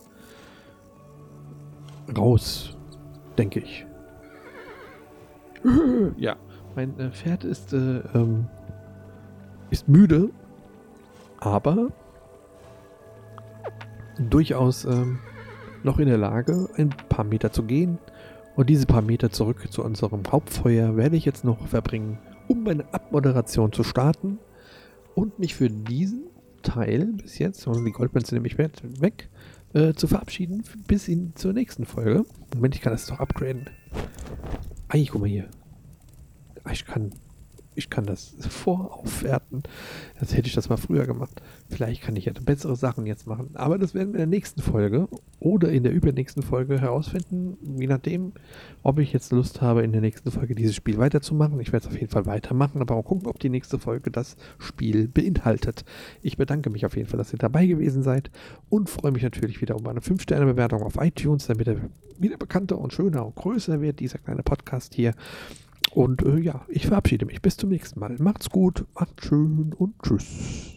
raus, 2.15 2.77
denke 3.39 3.61
ich. 3.61 3.87
ja, 6.17 6.35
mein 6.75 6.99
äh, 6.99 7.09
Pferd 7.09 7.43
ist, 7.43 7.73
äh, 7.73 8.01
ähm, 8.13 8.45
ist 9.71 9.87
müde, 9.87 10.29
aber 11.39 11.91
durchaus 14.29 14.85
ähm, 14.85 15.19
noch 15.83 15.99
in 15.99 16.07
der 16.07 16.17
Lage, 16.17 16.69
ein 16.77 16.89
paar 16.89 17.25
Meter 17.25 17.51
zu 17.51 17.63
gehen. 17.63 17.97
Und 18.55 18.69
diese 18.69 18.85
paar 18.85 19.01
Meter 19.01 19.31
zurück 19.31 19.71
zu 19.71 19.83
unserem 19.83 20.23
Hauptfeuer 20.29 20.97
werde 20.97 21.15
ich 21.15 21.25
jetzt 21.25 21.45
noch 21.45 21.67
verbringen, 21.67 22.19
um 22.47 22.63
meine 22.63 22.93
Abmoderation 22.93 23.71
zu 23.71 23.83
starten 23.83 24.39
und 25.15 25.39
mich 25.39 25.55
für 25.55 25.69
diesen 25.69 26.23
Teil 26.61 27.05
bis 27.13 27.39
jetzt, 27.39 27.65
und 27.65 27.85
die 27.85 27.91
Goldmünze 27.91 28.31
sind 28.31 28.37
nämlich 28.43 28.57
weg, 28.57 29.29
äh, 29.73 29.93
zu 29.93 30.07
verabschieden 30.07 30.63
bis 30.87 31.07
in 31.07 31.33
zur 31.35 31.53
nächsten 31.53 31.85
Folge. 31.85 32.25
Moment, 32.53 32.75
ich 32.75 32.81
kann 32.81 32.93
das 32.93 33.05
doch 33.05 33.19
upgraden. 33.19 33.69
Ei, 34.89 35.07
guck 35.09 35.21
mal 35.21 35.29
hier. 35.29 35.47
Ah, 36.63 36.71
ich 36.71 36.85
kann, 36.85 37.11
ich 37.81 37.89
kann 37.89 38.05
das 38.05 38.35
voraufwerten. 38.47 39.63
Jetzt 40.19 40.35
hätte 40.35 40.47
ich 40.47 40.53
das 40.53 40.69
mal 40.69 40.77
früher 40.77 41.07
gemacht. 41.07 41.41
Vielleicht 41.67 42.03
kann 42.03 42.15
ich 42.15 42.25
ja 42.25 42.33
bessere 42.33 42.75
Sachen 42.75 43.07
jetzt 43.07 43.25
machen. 43.25 43.49
Aber 43.55 43.79
das 43.79 43.95
werden 43.95 44.13
wir 44.13 44.19
in 44.19 44.29
der 44.29 44.37
nächsten 44.37 44.61
Folge 44.61 45.07
oder 45.39 45.71
in 45.71 45.81
der 45.81 45.91
übernächsten 45.91 46.43
Folge 46.43 46.79
herausfinden. 46.79 47.57
Je 47.79 47.87
nachdem, 47.87 48.33
ob 48.83 48.99
ich 48.99 49.13
jetzt 49.13 49.31
Lust 49.31 49.61
habe, 49.61 49.81
in 49.81 49.91
der 49.91 50.01
nächsten 50.01 50.29
Folge 50.29 50.53
dieses 50.53 50.75
Spiel 50.75 50.99
weiterzumachen. 50.99 51.59
Ich 51.59 51.73
werde 51.73 51.87
es 51.87 51.93
auf 51.93 51.99
jeden 51.99 52.11
Fall 52.11 52.27
weitermachen, 52.27 52.81
aber 52.81 52.95
auch 52.95 53.03
gucken, 53.03 53.27
ob 53.27 53.39
die 53.39 53.49
nächste 53.49 53.79
Folge 53.79 54.11
das 54.11 54.37
Spiel 54.59 55.07
beinhaltet. 55.07 55.83
Ich 56.21 56.37
bedanke 56.37 56.69
mich 56.69 56.85
auf 56.85 56.95
jeden 56.95 57.09
Fall, 57.09 57.17
dass 57.17 57.33
ihr 57.33 57.39
dabei 57.39 57.65
gewesen 57.65 58.03
seid 58.03 58.29
und 58.69 58.91
freue 58.91 59.11
mich 59.11 59.23
natürlich 59.23 59.59
wieder 59.59 59.75
um 59.75 59.87
eine 59.87 60.01
5-Sterne-Bewertung 60.01 60.83
auf 60.83 60.97
iTunes, 60.97 61.47
damit 61.47 61.67
er 61.67 61.77
wieder 62.19 62.37
bekannter 62.37 62.77
und 62.77 62.93
schöner 62.93 63.25
und 63.25 63.35
größer 63.35 63.81
wird, 63.81 63.99
dieser 63.99 64.19
kleine 64.19 64.43
Podcast 64.43 64.93
hier. 64.93 65.15
Und 65.93 66.23
äh, 66.23 66.39
ja, 66.39 66.65
ich 66.69 66.87
verabschiede 66.87 67.25
mich. 67.25 67.41
Bis 67.41 67.57
zum 67.57 67.69
nächsten 67.69 67.99
Mal. 67.99 68.15
Macht's 68.19 68.49
gut, 68.49 68.85
macht's 68.95 69.25
schön 69.25 69.73
und 69.77 69.93
tschüss. 70.01 70.75